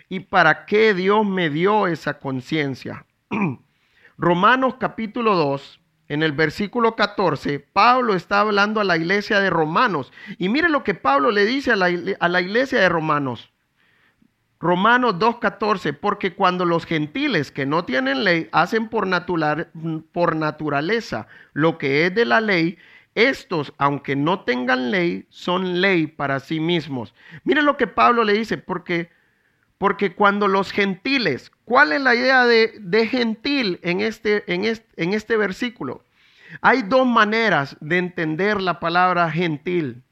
y 0.09 0.19
para 0.19 0.67
qué 0.67 0.95
Dios 0.95 1.25
me 1.25 1.51
dio 1.51 1.87
esa 1.87 2.19
conciencia. 2.19 3.07
Romanos 4.19 4.75
capítulo 4.81 5.37
2, 5.37 5.81
en 6.09 6.23
el 6.23 6.33
versículo 6.33 6.97
14, 6.97 7.61
Pablo 7.61 8.15
está 8.15 8.41
hablando 8.41 8.81
a 8.81 8.85
la 8.85 8.97
iglesia 8.97 9.41
de 9.41 9.51
Romanos. 9.51 10.13
Y 10.39 10.49
mire 10.49 10.69
lo 10.69 10.85
que 10.85 10.95
Pablo 10.95 11.31
le 11.31 11.45
dice 11.45 11.73
a 11.73 11.77
la, 11.77 11.91
a 12.19 12.29
la 12.29 12.41
iglesia 12.41 12.81
de 12.81 12.89
Romanos. 12.89 13.51
Romanos 14.61 15.17
2.14, 15.17 15.97
porque 15.97 16.35
cuando 16.35 16.65
los 16.65 16.85
gentiles 16.85 17.53
que 17.53 17.65
no 17.65 17.85
tienen 17.85 18.25
ley 18.25 18.49
hacen 18.51 18.89
por, 18.89 19.07
por 20.11 20.37
naturaleza 20.37 21.29
lo 21.53 21.79
que 21.79 22.07
es 22.07 22.15
de 22.15 22.25
la 22.25 22.41
ley, 22.41 22.77
estos, 23.15 23.73
aunque 23.79 24.17
no 24.17 24.41
tengan 24.41 24.91
ley, 24.91 25.27
son 25.29 25.81
ley 25.81 26.07
para 26.09 26.41
sí 26.41 26.59
mismos. 26.59 27.15
Mire 27.45 27.63
lo 27.63 27.77
que 27.77 27.87
Pablo 27.87 28.25
le 28.25 28.33
dice, 28.33 28.59
porque, 28.59 29.11
porque 29.79 30.15
cuando 30.15 30.49
los 30.49 30.73
gentiles, 30.73 31.51
¿Cuál 31.69 31.93
es 31.93 32.01
la 32.01 32.15
idea 32.15 32.47
de, 32.47 33.09
gentil 33.11 33.79
en 33.83 34.01
este, 34.01 34.43
en, 34.51 34.65
en 34.65 35.13
este 35.13 35.37
versículo? 35.37 36.03
Hay 36.63 36.81
dos 36.81 37.07
maneras 37.07 37.77
de 37.81 37.99
entender 37.99 38.63
la 38.63 38.81
palabra 38.81 39.31
gentil. 39.31 40.03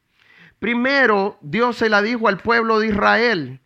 Primero, 0.58 1.38
Dios 1.40 1.78
se 1.78 1.88
la 1.88 2.02
dijo 2.02 2.28
al 2.28 2.36
pueblo 2.36 2.78
de 2.78 2.88
Israel. 2.88 3.60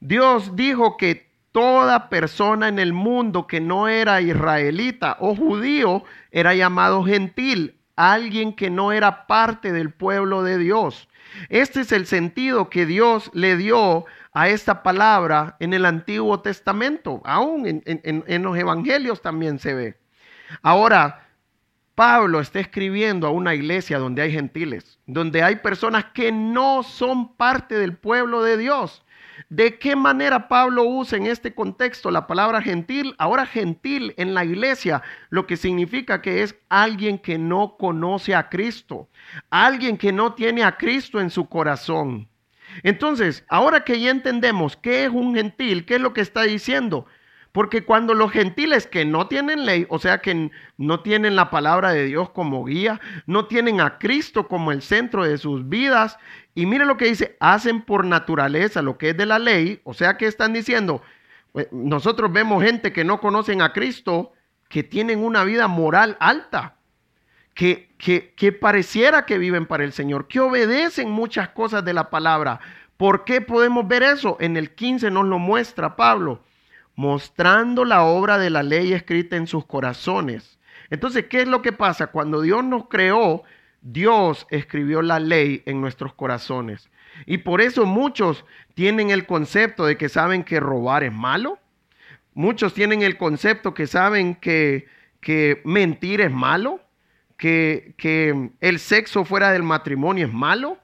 Dios 0.00 0.56
dijo 0.56 0.96
que 0.96 1.30
toda 1.52 2.08
persona 2.08 2.68
en 2.68 2.78
el 2.78 2.94
mundo 2.94 3.46
que 3.46 3.60
no 3.60 3.86
era 3.86 4.22
israelita 4.22 5.18
o 5.20 5.36
judío 5.36 6.04
era 6.30 6.54
llamado 6.54 7.04
gentil, 7.04 7.76
alguien 7.96 8.54
que 8.54 8.70
no 8.70 8.92
era 8.92 9.26
parte 9.26 9.72
del 9.72 9.90
pueblo 9.90 10.42
de 10.42 10.56
Dios. 10.56 11.06
Este 11.50 11.82
es 11.82 11.92
el 11.92 12.06
sentido 12.06 12.70
que 12.70 12.86
Dios 12.86 13.30
le 13.34 13.58
dio 13.58 14.06
a 14.36 14.50
esta 14.50 14.82
palabra 14.82 15.56
en 15.60 15.72
el 15.72 15.86
Antiguo 15.86 16.40
Testamento. 16.40 17.22
Aún 17.24 17.66
en, 17.66 17.82
en 18.04 18.42
los 18.42 18.58
evangelios 18.58 19.22
también 19.22 19.58
se 19.58 19.72
ve. 19.72 19.98
Ahora, 20.60 21.26
Pablo 21.94 22.40
está 22.40 22.60
escribiendo 22.60 23.26
a 23.26 23.30
una 23.30 23.54
iglesia 23.54 23.98
donde 23.98 24.20
hay 24.20 24.30
gentiles, 24.30 24.98
donde 25.06 25.42
hay 25.42 25.56
personas 25.56 26.04
que 26.12 26.32
no 26.32 26.82
son 26.82 27.34
parte 27.36 27.76
del 27.76 27.96
pueblo 27.96 28.42
de 28.42 28.58
Dios. 28.58 29.02
¿De 29.48 29.78
qué 29.78 29.96
manera 29.96 30.48
Pablo 30.48 30.84
usa 30.84 31.16
en 31.16 31.26
este 31.26 31.54
contexto 31.54 32.10
la 32.10 32.26
palabra 32.26 32.60
gentil? 32.60 33.14
Ahora 33.16 33.46
gentil 33.46 34.12
en 34.18 34.34
la 34.34 34.44
iglesia, 34.44 35.02
lo 35.30 35.46
que 35.46 35.56
significa 35.56 36.20
que 36.20 36.42
es 36.42 36.54
alguien 36.68 37.18
que 37.18 37.38
no 37.38 37.78
conoce 37.78 38.34
a 38.34 38.50
Cristo, 38.50 39.08
alguien 39.48 39.96
que 39.96 40.12
no 40.12 40.34
tiene 40.34 40.62
a 40.62 40.76
Cristo 40.76 41.20
en 41.20 41.30
su 41.30 41.48
corazón. 41.48 42.28
Entonces, 42.82 43.44
ahora 43.48 43.84
que 43.84 44.00
ya 44.00 44.10
entendemos 44.10 44.76
qué 44.76 45.04
es 45.04 45.10
un 45.10 45.34
gentil, 45.34 45.84
qué 45.84 45.96
es 45.96 46.00
lo 46.00 46.12
que 46.12 46.20
está 46.20 46.42
diciendo, 46.42 47.06
porque 47.52 47.84
cuando 47.84 48.12
los 48.12 48.32
gentiles 48.32 48.86
que 48.86 49.06
no 49.06 49.28
tienen 49.28 49.64
ley, 49.64 49.86
o 49.88 49.98
sea 49.98 50.18
que 50.18 50.50
no 50.76 51.00
tienen 51.00 51.36
la 51.36 51.48
palabra 51.48 51.92
de 51.92 52.04
Dios 52.04 52.28
como 52.28 52.64
guía, 52.64 53.00
no 53.26 53.46
tienen 53.46 53.80
a 53.80 53.98
Cristo 53.98 54.46
como 54.46 54.72
el 54.72 54.82
centro 54.82 55.24
de 55.24 55.38
sus 55.38 55.66
vidas, 55.68 56.18
y 56.54 56.66
mire 56.66 56.84
lo 56.84 56.98
que 56.98 57.06
dice, 57.06 57.36
hacen 57.40 57.80
por 57.80 58.04
naturaleza 58.04 58.82
lo 58.82 58.98
que 58.98 59.10
es 59.10 59.16
de 59.16 59.24
la 59.24 59.38
ley, 59.38 59.80
o 59.84 59.94
sea 59.94 60.18
que 60.18 60.26
están 60.26 60.52
diciendo, 60.52 61.02
pues, 61.52 61.68
nosotros 61.72 62.30
vemos 62.30 62.62
gente 62.62 62.92
que 62.92 63.04
no 63.04 63.20
conocen 63.20 63.62
a 63.62 63.72
Cristo, 63.72 64.34
que 64.68 64.82
tienen 64.82 65.24
una 65.24 65.42
vida 65.44 65.66
moral 65.66 66.18
alta, 66.20 66.75
que, 67.56 67.88
que, 68.36 68.52
pareciera 68.52 69.24
que 69.24 69.38
viven 69.38 69.64
para 69.64 69.82
el 69.82 69.92
Señor, 69.92 70.28
que 70.28 70.40
obedecen 70.40 71.10
muchas 71.10 71.48
cosas 71.48 71.82
de 71.84 71.94
la 71.94 72.10
palabra. 72.10 72.60
¿Por 72.98 73.24
qué 73.24 73.40
podemos 73.40 73.88
ver 73.88 74.02
eso? 74.02 74.36
En 74.40 74.58
el 74.58 74.74
15 74.74 75.10
nos 75.10 75.24
lo 75.24 75.38
muestra 75.38 75.96
Pablo 75.96 76.42
mostrando 76.96 77.84
la 77.84 78.04
obra 78.04 78.38
de 78.38 78.50
la 78.50 78.62
ley 78.62 78.92
escrita 78.92 79.36
en 79.36 79.46
sus 79.46 79.64
corazones. 79.64 80.58
Entonces, 80.90 81.26
¿qué 81.26 81.42
es 81.42 81.48
lo 81.48 81.62
que 81.62 81.72
pasa? 81.72 82.08
Cuando 82.08 82.42
Dios 82.42 82.62
nos 82.62 82.88
creó, 82.88 83.42
Dios 83.80 84.46
escribió 84.50 85.00
la 85.00 85.18
ley 85.18 85.62
en 85.66 85.80
nuestros 85.80 86.12
corazones. 86.12 86.90
Y 87.24 87.38
por 87.38 87.62
eso 87.62 87.86
muchos 87.86 88.44
tienen 88.74 89.10
el 89.10 89.26
concepto 89.26 89.86
de 89.86 89.96
que 89.96 90.10
saben 90.10 90.44
que 90.44 90.60
robar 90.60 91.04
es 91.04 91.12
malo. 91.12 91.58
Muchos 92.34 92.74
tienen 92.74 93.02
el 93.02 93.16
concepto 93.16 93.72
que 93.72 93.86
saben 93.86 94.34
que, 94.34 94.86
que 95.20 95.62
mentir 95.64 96.20
es 96.20 96.30
malo, 96.30 96.80
que, 97.36 98.50
el 98.60 98.78
sexo 98.78 99.24
fuera 99.24 99.52
del 99.52 99.62
matrimonio 99.62 100.26
es 100.26 100.32
malo. 100.32 100.78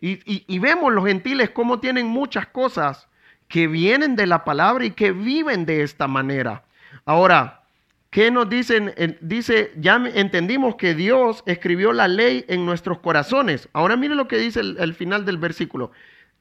Y, 0.00 0.58
vemos 0.58 0.92
los 0.92 1.06
gentiles 1.06 1.50
cómo 1.50 1.80
tienen 1.80 2.06
muchas 2.06 2.46
cosas 2.46 3.08
que 3.48 3.66
vienen 3.66 4.16
de 4.16 4.26
la 4.26 4.44
palabra 4.44 4.84
y 4.84 4.90
que 4.90 5.12
viven 5.12 5.66
de 5.66 5.82
esta 5.82 6.06
manera. 6.06 6.64
Ahora, 7.04 7.62
¿qué 8.10 8.30
nos 8.30 8.48
dicen? 8.48 8.94
Dice, 9.20 9.72
ya 9.76 9.96
entendimos 10.14 10.76
que 10.76 10.94
Dios 10.94 11.42
escribió 11.46 11.92
la 11.92 12.08
ley 12.08 12.44
en 12.48 12.66
nuestros 12.66 12.98
corazones. 12.98 13.68
Ahora 13.72 13.96
mire 13.96 14.14
lo 14.14 14.28
que 14.28 14.38
dice 14.38 14.60
el, 14.60 14.94
final 14.94 15.24
del 15.24 15.38
versículo. 15.38 15.92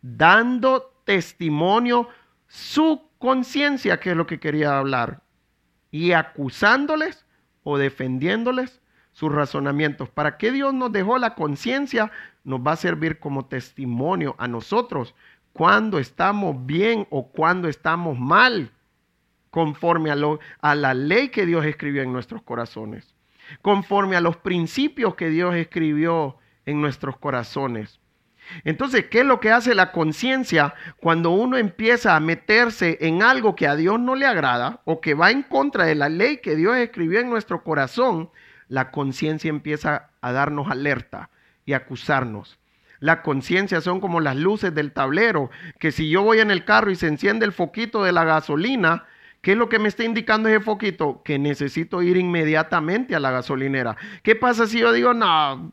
Dando 0.02 0.94
testimonio 1.06 2.10
su 2.48 3.10
conciencia, 3.18 4.00
que 4.00 4.12
es 4.12 4.18
lo 4.18 4.28
que 4.28 4.40
quería 4.40 4.78
hablar, 4.78 5.22
y 5.92 6.12
acusándoles 6.12 7.26
o 7.64 7.78
defendiéndoles 7.78 8.82
sus 9.16 9.32
razonamientos. 9.32 10.10
¿Para 10.10 10.36
qué 10.38 10.52
Dios 10.52 10.74
nos 10.74 10.92
dejó 10.92 11.18
la 11.18 11.36
conciencia? 11.36 12.12
Nos 12.44 12.60
va 12.60 12.74
a 12.74 12.76
servir 12.76 13.18
como 13.18 13.46
testimonio 13.46 14.36
a 14.38 14.50
nosotros 14.50 15.16
cuando 15.54 16.00
estamos 16.00 16.66
bien 16.66 17.08
o 17.10 17.30
cuando 17.30 17.70
estamos 17.70 18.20
mal, 18.20 18.72
conforme 19.52 20.12
a, 20.12 20.18
a 20.60 20.76
la 20.76 20.94
ley 20.94 21.30
que 21.30 21.46
Dios 21.46 21.66
escribió 21.66 22.02
en 22.02 22.12
nuestros 22.12 22.42
corazones, 22.42 23.16
conforme 23.62 24.18
a 24.18 24.22
los 24.22 24.36
principios 24.36 25.16
que 25.16 25.30
Dios 25.30 25.56
escribió 25.56 26.36
en 26.66 26.82
nuestros 26.82 27.18
corazones. 27.18 28.02
Entonces, 28.66 29.06
¿qué 29.06 29.20
es 29.20 29.26
lo 29.26 29.40
que 29.40 29.52
hace 29.52 29.74
la 29.76 29.94
conciencia 29.94 30.74
cuando 31.00 31.30
uno 31.30 31.56
empieza 31.56 32.18
a 32.18 32.20
meterse 32.20 32.98
en 33.00 33.24
algo 33.24 33.56
que 33.56 33.66
a 33.66 33.78
Dios 33.78 33.98
no 33.98 34.16
le 34.16 34.26
agrada 34.26 34.82
o 34.84 35.00
que 35.00 35.14
va 35.14 35.32
en 35.32 35.42
contra 35.42 35.86
de 35.86 35.96
la 35.96 36.10
ley 36.10 36.42
que 36.44 36.58
Dios 36.58 36.76
escribió 36.76 37.22
en 37.22 37.30
nuestro 37.30 37.64
corazón? 37.64 38.30
La 38.68 38.92
conciencia 38.92 39.50
empieza 39.50 40.10
a 40.22 40.32
darnos 40.32 40.70
alerta 40.70 41.30
y 41.66 41.74
acusarnos. 41.74 42.58
La 43.00 43.22
conciencia 43.22 43.82
son 43.82 44.00
como 44.00 44.20
las 44.20 44.36
luces 44.36 44.74
del 44.74 44.92
tablero, 44.92 45.50
que 45.80 45.92
si 45.92 46.10
yo 46.10 46.24
voy 46.24 46.40
en 46.40 46.52
el 46.52 46.66
carro 46.66 46.92
y 46.92 46.96
se 46.96 47.08
enciende 47.08 47.46
el 47.46 47.52
foquito 47.52 48.04
de 48.04 48.12
la 48.12 48.24
gasolina, 48.24 49.06
¿qué 49.42 49.52
es 49.52 49.58
lo 49.58 49.70
que 49.70 49.80
me 49.80 49.90
está 49.90 50.04
indicando 50.04 50.50
ese 50.50 50.60
foquito? 50.60 51.22
Que 51.24 51.38
necesito 51.38 52.02
ir 52.02 52.18
inmediatamente 52.18 53.16
a 53.16 53.20
la 53.20 53.32
gasolinera. 53.32 53.96
¿Qué 54.24 54.36
pasa 54.36 54.66
si 54.66 54.80
yo 54.80 54.92
digo, 54.92 55.14
no, 55.14 55.72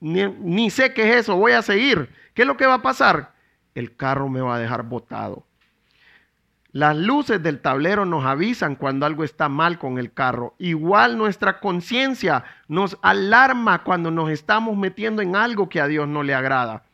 ni, 0.00 0.70
sé 0.70 0.92
qué 0.92 1.10
es 1.10 1.16
eso, 1.20 1.36
voy 1.36 1.52
a 1.52 1.62
seguir? 1.62 2.10
¿Qué 2.34 2.42
es 2.42 2.48
lo 2.48 2.56
que 2.56 2.66
va 2.66 2.74
a 2.74 2.82
pasar? 2.82 3.32
El 3.74 3.96
carro 3.96 4.28
me 4.28 4.40
va 4.40 4.56
a 4.56 4.58
dejar 4.58 4.82
botado. 4.82 5.46
Las 6.70 6.96
luces 6.96 7.42
del 7.42 7.60
tablero 7.60 8.04
nos 8.04 8.26
avisan 8.26 8.76
cuando 8.76 9.06
algo 9.06 9.24
está 9.24 9.48
mal 9.48 9.78
con 9.78 9.98
el 9.98 10.12
carro. 10.12 10.54
Igual 10.58 11.16
nuestra 11.16 11.60
conciencia 11.60 12.44
nos 12.68 12.98
alarma 13.00 13.82
cuando 13.84 14.10
nos 14.10 14.30
estamos 14.30 14.76
metiendo 14.76 15.22
en 15.22 15.34
algo 15.34 15.68
que 15.68 15.80
a 15.80 15.86
Dios 15.86 16.06
no 16.06 16.22
le 16.22 16.34
agrada. 16.34 16.84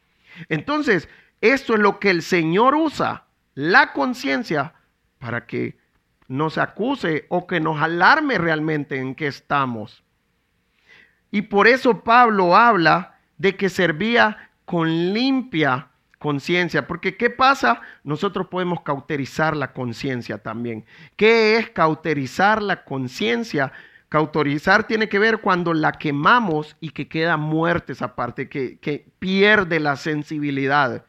Entonces, 0.49 1.09
esto 1.41 1.75
es 1.75 1.81
lo 1.81 1.99
que 1.99 2.11
el 2.11 2.23
Señor 2.23 2.75
usa, 2.77 3.25
la 3.55 3.93
conciencia, 3.93 4.75
para 5.19 5.47
que 5.47 5.77
nos 6.29 6.57
acuse 6.57 7.27
o 7.29 7.47
que 7.47 7.61
nos 7.61 7.83
alarme 7.83 8.39
realmente 8.39 8.99
en 8.99 9.15
qué 9.15 9.27
estamos. 9.27 10.05
Y 11.31 11.43
por 11.43 11.67
eso 11.67 12.05
Pablo 12.05 12.57
habla 12.57 13.19
de 13.39 13.57
que 13.57 13.69
servía 13.69 14.51
con 14.65 15.13
limpia 15.13 15.89
conciencia. 16.25 16.87
Porque 16.87 17.19
¿qué 17.19 17.29
pasa? 17.29 17.83
Nosotros 18.03 18.47
podemos 18.47 18.81
cauterizar 18.81 19.55
la 19.55 19.75
conciencia 19.75 20.39
también. 20.39 20.87
¿Qué 21.17 21.59
es 21.59 21.69
cauterizar 21.69 22.63
la 22.63 22.83
conciencia? 22.85 23.73
Cauterizar 24.09 24.87
tiene 24.87 25.11
que 25.11 25.19
ver 25.19 25.43
cuando 25.43 25.75
la 25.75 25.93
quemamos 25.93 26.79
y 26.81 26.93
que 26.93 27.09
queda 27.09 27.37
muerta 27.37 27.93
esa 27.93 28.15
parte, 28.17 28.49
que, 28.49 28.79
que 28.79 29.07
pierde 29.19 29.81
la 29.81 29.97
sensibilidad. 29.97 31.05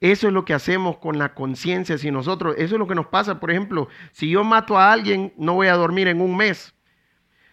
Eso 0.00 0.28
es 0.28 0.32
lo 0.32 0.44
que 0.44 0.54
hacemos 0.54 0.98
con 0.98 1.18
la 1.18 1.34
conciencia. 1.34 1.98
Si 1.98 2.12
nosotros, 2.12 2.54
eso 2.56 2.76
es 2.76 2.78
lo 2.78 2.86
que 2.86 2.94
nos 2.94 3.06
pasa, 3.06 3.40
por 3.40 3.50
ejemplo, 3.50 3.88
si 4.12 4.30
yo 4.30 4.44
mato 4.44 4.78
a 4.78 4.92
alguien, 4.92 5.34
no 5.36 5.54
voy 5.54 5.66
a 5.66 5.74
dormir 5.74 6.06
en 6.06 6.20
un 6.20 6.36
mes. 6.36 6.76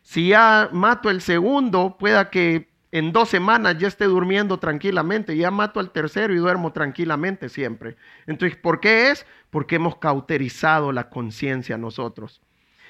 Si 0.04 0.28
ya 0.28 0.70
mato 0.72 1.10
el 1.10 1.22
segundo, 1.22 1.98
pueda 1.98 2.30
que 2.30 2.71
en 2.92 3.14
dos 3.14 3.30
semanas 3.30 3.78
ya 3.78 3.88
esté 3.88 4.06
durmiendo 4.06 4.60
tranquilamente, 4.60 5.38
ya 5.38 5.50
mato 5.50 5.80
al 5.80 5.92
tercero 5.92 6.34
y 6.34 6.38
duermo 6.38 6.74
tranquilamente 6.74 7.48
siempre. 7.48 7.96
Entonces, 8.28 8.58
¿por 8.58 8.80
qué 8.82 9.12
es? 9.12 9.26
Porque 9.50 9.76
hemos 9.76 9.98
cauterizado 9.98 10.92
la 10.92 11.10
conciencia 11.10 11.78
nosotros. 11.78 12.42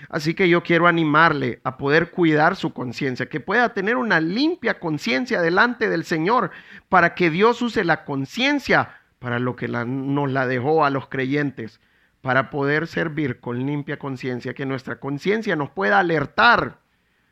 Así 0.09 0.33
que 0.33 0.49
yo 0.49 0.63
quiero 0.63 0.87
animarle 0.87 1.61
a 1.63 1.77
poder 1.77 2.09
cuidar 2.09 2.55
su 2.55 2.73
conciencia, 2.73 3.27
que 3.27 3.39
pueda 3.39 3.75
tener 3.75 3.97
una 3.97 4.19
limpia 4.19 4.79
conciencia 4.79 5.41
delante 5.41 5.89
del 5.89 6.03
Señor, 6.03 6.49
para 6.89 7.13
que 7.13 7.29
Dios 7.29 7.61
use 7.61 7.83
la 7.83 8.03
conciencia 8.03 8.97
para 9.19 9.37
lo 9.37 9.55
que 9.55 9.67
nos 9.67 10.31
la 10.31 10.47
dejó 10.47 10.83
a 10.83 10.89
los 10.89 11.07
creyentes, 11.07 11.79
para 12.21 12.49
poder 12.49 12.87
servir 12.87 13.39
con 13.39 13.63
limpia 13.67 13.99
conciencia, 13.99 14.55
que 14.55 14.65
nuestra 14.65 14.99
conciencia 14.99 15.55
nos 15.55 15.69
pueda 15.69 15.99
alertar 15.99 16.79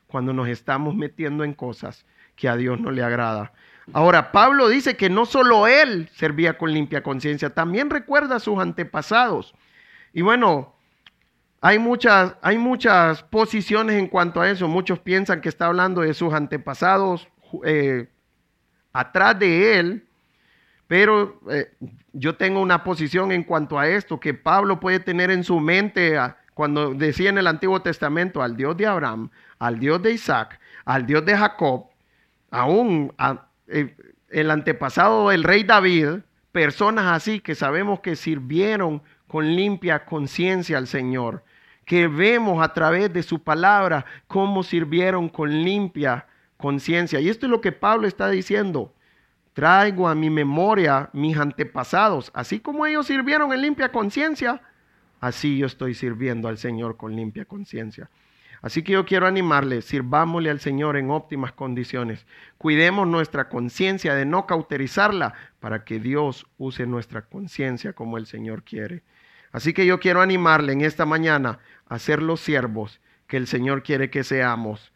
cuando 0.06 0.34
nos 0.34 0.48
estamos 0.48 0.94
metiendo 0.94 1.44
en 1.44 1.54
cosas 1.56 2.06
que 2.40 2.48
a 2.48 2.56
Dios 2.56 2.80
no 2.80 2.90
le 2.90 3.04
agrada. 3.04 3.52
Ahora, 3.92 4.32
Pablo 4.32 4.70
dice 4.70 4.96
que 4.96 5.10
no 5.10 5.26
solo 5.26 5.68
él 5.68 6.10
servía 6.14 6.58
con 6.58 6.72
limpia 6.72 7.04
conciencia, 7.04 7.50
también 7.50 7.90
recuerda 7.90 8.38
a 8.38 8.40
sus 8.40 8.58
antepasados. 8.60 9.54
Y 10.14 10.22
bueno, 10.22 10.74
hay 11.60 11.80
muchas, 11.80 12.36
hay 12.42 12.58
muchas 12.58 13.24
posiciones 13.24 13.98
en 13.98 14.08
cuanto 14.08 14.40
a 14.42 14.50
eso. 14.50 14.68
Muchos 14.68 15.00
piensan 15.00 15.42
que 15.42 15.50
está 15.50 15.66
hablando 15.66 16.02
de 16.02 16.14
sus 16.14 16.34
antepasados 16.34 17.28
eh, 17.66 18.08
atrás 18.94 19.38
de 19.38 19.80
él, 19.80 20.08
pero 20.88 21.42
eh, 21.50 21.74
yo 22.14 22.36
tengo 22.36 22.62
una 22.62 22.84
posición 22.84 23.32
en 23.32 23.44
cuanto 23.44 23.78
a 23.78 23.88
esto, 23.88 24.20
que 24.20 24.34
Pablo 24.34 24.80
puede 24.80 25.00
tener 25.00 25.30
en 25.30 25.44
su 25.44 25.60
mente 25.60 26.18
cuando 26.54 26.94
decía 26.94 27.30
en 27.30 27.38
el 27.38 27.48
Antiguo 27.48 27.82
Testamento 27.82 28.42
al 28.42 28.56
Dios 28.56 28.78
de 28.78 28.86
Abraham, 28.86 29.30
al 29.58 29.80
Dios 29.80 30.02
de 30.02 30.14
Isaac, 30.14 30.60
al 30.86 31.06
Dios 31.06 31.26
de 31.26 31.36
Jacob, 31.36 31.89
aún 32.52 33.14
eh, 33.68 33.96
el 34.30 34.52
antepasado 34.52 35.30
del 35.30 35.44
rey 35.44 35.64
David, 35.64 36.20
personas 36.52 37.06
así 37.08 37.40
que 37.40 37.56
sabemos 37.56 38.00
que 38.00 38.16
sirvieron 38.16 39.02
con 39.28 39.56
limpia 39.56 40.06
conciencia 40.06 40.78
al 40.78 40.88
Señor, 40.88 41.44
que 41.86 42.08
vemos 42.08 42.64
a 42.64 42.74
través 42.74 43.12
de 43.14 43.24
su 43.24 43.44
palabra 43.44 44.06
cómo 44.28 44.64
sirvieron 44.64 45.30
con 45.30 45.50
limpia 45.64 46.28
conciencia. 46.58 47.20
Y 47.20 47.30
esto 47.30 47.46
es 47.46 47.52
lo 47.52 47.62
que 47.62 47.72
Pablo 47.72 48.08
está 48.08 48.30
diciendo. 48.30 48.94
traigo 49.54 50.08
a 50.08 50.16
mi 50.16 50.30
memoria 50.30 51.10
mis 51.12 51.38
antepasados, 51.38 52.32
así 52.34 52.60
como 52.60 52.86
ellos 52.86 53.08
sirvieron 53.08 53.52
en 53.52 53.62
limpia 53.62 53.92
conciencia, 53.92 54.62
así 55.20 55.58
yo 55.58 55.66
estoy 55.66 55.96
sirviendo 55.96 56.48
al 56.48 56.58
Señor 56.58 56.96
con 56.96 57.16
limpia 57.16 57.46
conciencia. 57.46 58.10
Así 58.62 58.84
que 58.84 58.94
yo 58.94 59.06
quiero 59.06 59.26
animarle, 59.26 59.82
sirvámosle 59.82 60.50
al 60.50 60.60
Señor 60.60 60.98
en 60.98 61.12
óptimas 61.12 61.54
condiciones. 61.54 62.26
Cuidemos 62.58 63.08
nuestra 63.08 63.48
conciencia 63.48 64.16
de 64.16 64.26
no 64.26 64.46
cauterizarla 64.46 65.34
para 65.60 65.86
que 65.86 66.00
Dios 66.00 66.46
use 66.58 66.86
nuestra 66.86 67.22
conciencia 67.22 67.94
como 67.94 68.18
el 68.18 68.26
Señor 68.26 68.64
quiere. 68.64 69.04
Así 69.52 69.74
que 69.74 69.86
yo 69.86 70.00
quiero 70.00 70.22
animarle 70.22 70.74
en 70.74 70.82
esta 70.82 71.06
mañana 71.06 71.60
a 71.88 72.00
ser 72.00 72.22
los 72.22 72.42
siervos 72.42 73.00
que 73.28 73.38
el 73.38 73.48
Señor 73.48 73.84
quiere 73.84 74.10
que 74.10 74.24
seamos, 74.24 74.92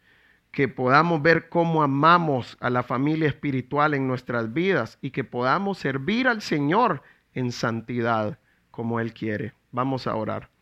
que 0.50 0.68
podamos 0.68 1.22
ver 1.22 1.48
cómo 1.48 1.82
amamos 1.82 2.56
a 2.60 2.70
la 2.70 2.82
familia 2.82 3.28
espiritual 3.28 3.94
en 3.94 4.06
nuestras 4.06 4.52
vidas 4.52 4.98
y 5.00 5.10
que 5.10 5.24
podamos 5.24 5.78
servir 5.78 6.28
al 6.28 6.42
Señor 6.42 7.02
en 7.32 7.50
santidad 7.50 8.38
como 8.70 9.00
Él 9.00 9.14
quiere. 9.14 9.54
Vamos 9.72 10.06
a 10.06 10.14
orar. 10.14 10.53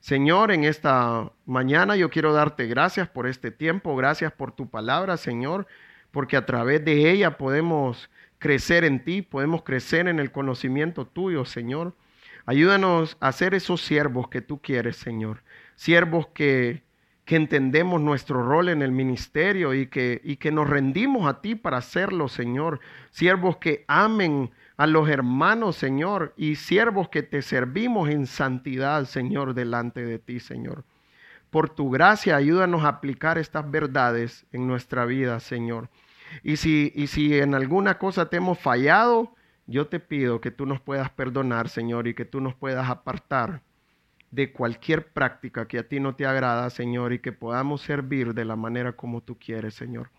Señor, 0.00 0.52
en 0.52 0.64
esta 0.64 1.32
mañana 1.46 1.96
yo 1.96 2.10
quiero 2.10 2.32
darte 2.32 2.66
gracias 2.66 3.08
por 3.08 3.26
este 3.26 3.50
tiempo, 3.50 3.96
gracias 3.96 4.32
por 4.32 4.52
tu 4.52 4.68
palabra, 4.70 5.16
Señor, 5.16 5.66
porque 6.10 6.36
a 6.36 6.46
través 6.46 6.84
de 6.84 7.10
ella 7.10 7.36
podemos 7.36 8.08
crecer 8.38 8.84
en 8.84 9.02
ti, 9.02 9.22
podemos 9.22 9.62
crecer 9.62 10.08
en 10.08 10.18
el 10.18 10.30
conocimiento 10.30 11.06
tuyo, 11.06 11.44
Señor. 11.44 11.94
Ayúdanos 12.44 13.16
a 13.20 13.32
ser 13.32 13.54
esos 13.54 13.80
siervos 13.82 14.28
que 14.28 14.40
tú 14.40 14.60
quieres, 14.62 14.96
Señor. 14.96 15.42
Siervos 15.74 16.28
que, 16.28 16.84
que 17.24 17.34
entendemos 17.34 18.00
nuestro 18.00 18.42
rol 18.42 18.68
en 18.68 18.82
el 18.82 18.92
ministerio 18.92 19.74
y 19.74 19.88
que, 19.88 20.20
y 20.22 20.36
que 20.36 20.52
nos 20.52 20.70
rendimos 20.70 21.28
a 21.28 21.40
ti 21.40 21.56
para 21.56 21.78
hacerlo, 21.78 22.28
Señor. 22.28 22.78
Siervos 23.10 23.56
que 23.56 23.84
amen 23.88 24.52
a 24.76 24.86
los 24.86 25.08
hermanos, 25.08 25.76
Señor, 25.76 26.34
y 26.36 26.56
siervos 26.56 27.08
que 27.08 27.22
te 27.22 27.42
servimos 27.42 28.10
en 28.10 28.26
santidad, 28.26 29.04
Señor, 29.06 29.54
delante 29.54 30.04
de 30.04 30.18
ti, 30.18 30.40
Señor. 30.40 30.84
Por 31.50 31.70
tu 31.70 31.90
gracia, 31.90 32.36
ayúdanos 32.36 32.84
a 32.84 32.88
aplicar 32.88 33.38
estas 33.38 33.70
verdades 33.70 34.46
en 34.52 34.66
nuestra 34.66 35.06
vida, 35.06 35.40
Señor. 35.40 35.88
Y 36.42 36.56
si, 36.56 36.92
y 36.94 37.06
si 37.06 37.38
en 37.38 37.54
alguna 37.54 37.98
cosa 37.98 38.28
te 38.28 38.36
hemos 38.36 38.58
fallado, 38.58 39.34
yo 39.66 39.86
te 39.86 39.98
pido 39.98 40.40
que 40.40 40.50
tú 40.50 40.66
nos 40.66 40.80
puedas 40.80 41.10
perdonar, 41.10 41.68
Señor, 41.68 42.06
y 42.06 42.14
que 42.14 42.24
tú 42.24 42.40
nos 42.40 42.54
puedas 42.54 42.88
apartar 42.90 43.62
de 44.30 44.52
cualquier 44.52 45.08
práctica 45.08 45.66
que 45.66 45.78
a 45.78 45.88
ti 45.88 46.00
no 46.00 46.14
te 46.14 46.26
agrada, 46.26 46.68
Señor, 46.68 47.12
y 47.12 47.20
que 47.20 47.32
podamos 47.32 47.80
servir 47.80 48.34
de 48.34 48.44
la 48.44 48.56
manera 48.56 48.92
como 48.92 49.22
tú 49.22 49.38
quieres, 49.38 49.74
Señor. 49.74 50.10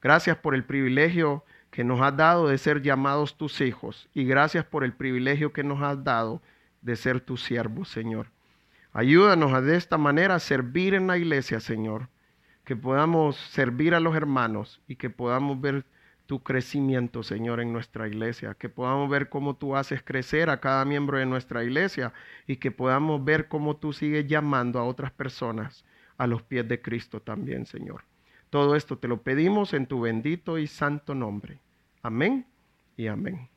Gracias 0.00 0.36
por 0.36 0.54
el 0.54 0.64
privilegio 0.64 1.44
que 1.74 1.82
nos 1.82 2.00
has 2.00 2.16
dado 2.16 2.46
de 2.46 2.56
ser 2.56 2.82
llamados 2.82 3.36
tus 3.36 3.60
hijos 3.60 4.08
y 4.14 4.22
gracias 4.22 4.64
por 4.64 4.84
el 4.84 4.92
privilegio 4.92 5.52
que 5.52 5.64
nos 5.64 5.82
has 5.82 6.04
dado 6.04 6.40
de 6.82 6.94
ser 6.94 7.20
tus 7.20 7.42
siervos, 7.42 7.88
Señor. 7.88 8.28
Ayúdanos 8.92 9.52
a 9.52 9.60
de 9.60 9.74
esta 9.74 9.98
manera 9.98 10.36
a 10.36 10.38
servir 10.38 10.94
en 10.94 11.08
la 11.08 11.18
iglesia, 11.18 11.58
Señor, 11.58 12.10
que 12.62 12.76
podamos 12.76 13.34
servir 13.34 13.92
a 13.96 13.98
los 13.98 14.14
hermanos 14.14 14.80
y 14.86 14.94
que 14.94 15.10
podamos 15.10 15.60
ver 15.60 15.84
tu 16.26 16.44
crecimiento, 16.44 17.24
Señor, 17.24 17.58
en 17.58 17.72
nuestra 17.72 18.06
iglesia, 18.06 18.54
que 18.54 18.68
podamos 18.68 19.10
ver 19.10 19.28
cómo 19.28 19.56
tú 19.56 19.74
haces 19.74 20.00
crecer 20.00 20.50
a 20.50 20.60
cada 20.60 20.84
miembro 20.84 21.18
de 21.18 21.26
nuestra 21.26 21.64
iglesia 21.64 22.12
y 22.46 22.58
que 22.58 22.70
podamos 22.70 23.24
ver 23.24 23.48
cómo 23.48 23.78
tú 23.78 23.92
sigues 23.92 24.28
llamando 24.28 24.78
a 24.78 24.84
otras 24.84 25.10
personas 25.10 25.84
a 26.18 26.28
los 26.28 26.40
pies 26.40 26.68
de 26.68 26.80
Cristo 26.80 27.18
también, 27.18 27.66
Señor. 27.66 28.04
Todo 28.48 28.76
esto 28.76 28.96
te 28.96 29.08
lo 29.08 29.22
pedimos 29.22 29.74
en 29.74 29.86
tu 29.86 30.02
bendito 30.02 30.56
y 30.58 30.68
santo 30.68 31.16
nombre. 31.16 31.63
Amén 32.04 32.46
y 32.98 33.06
amén. 33.06 33.53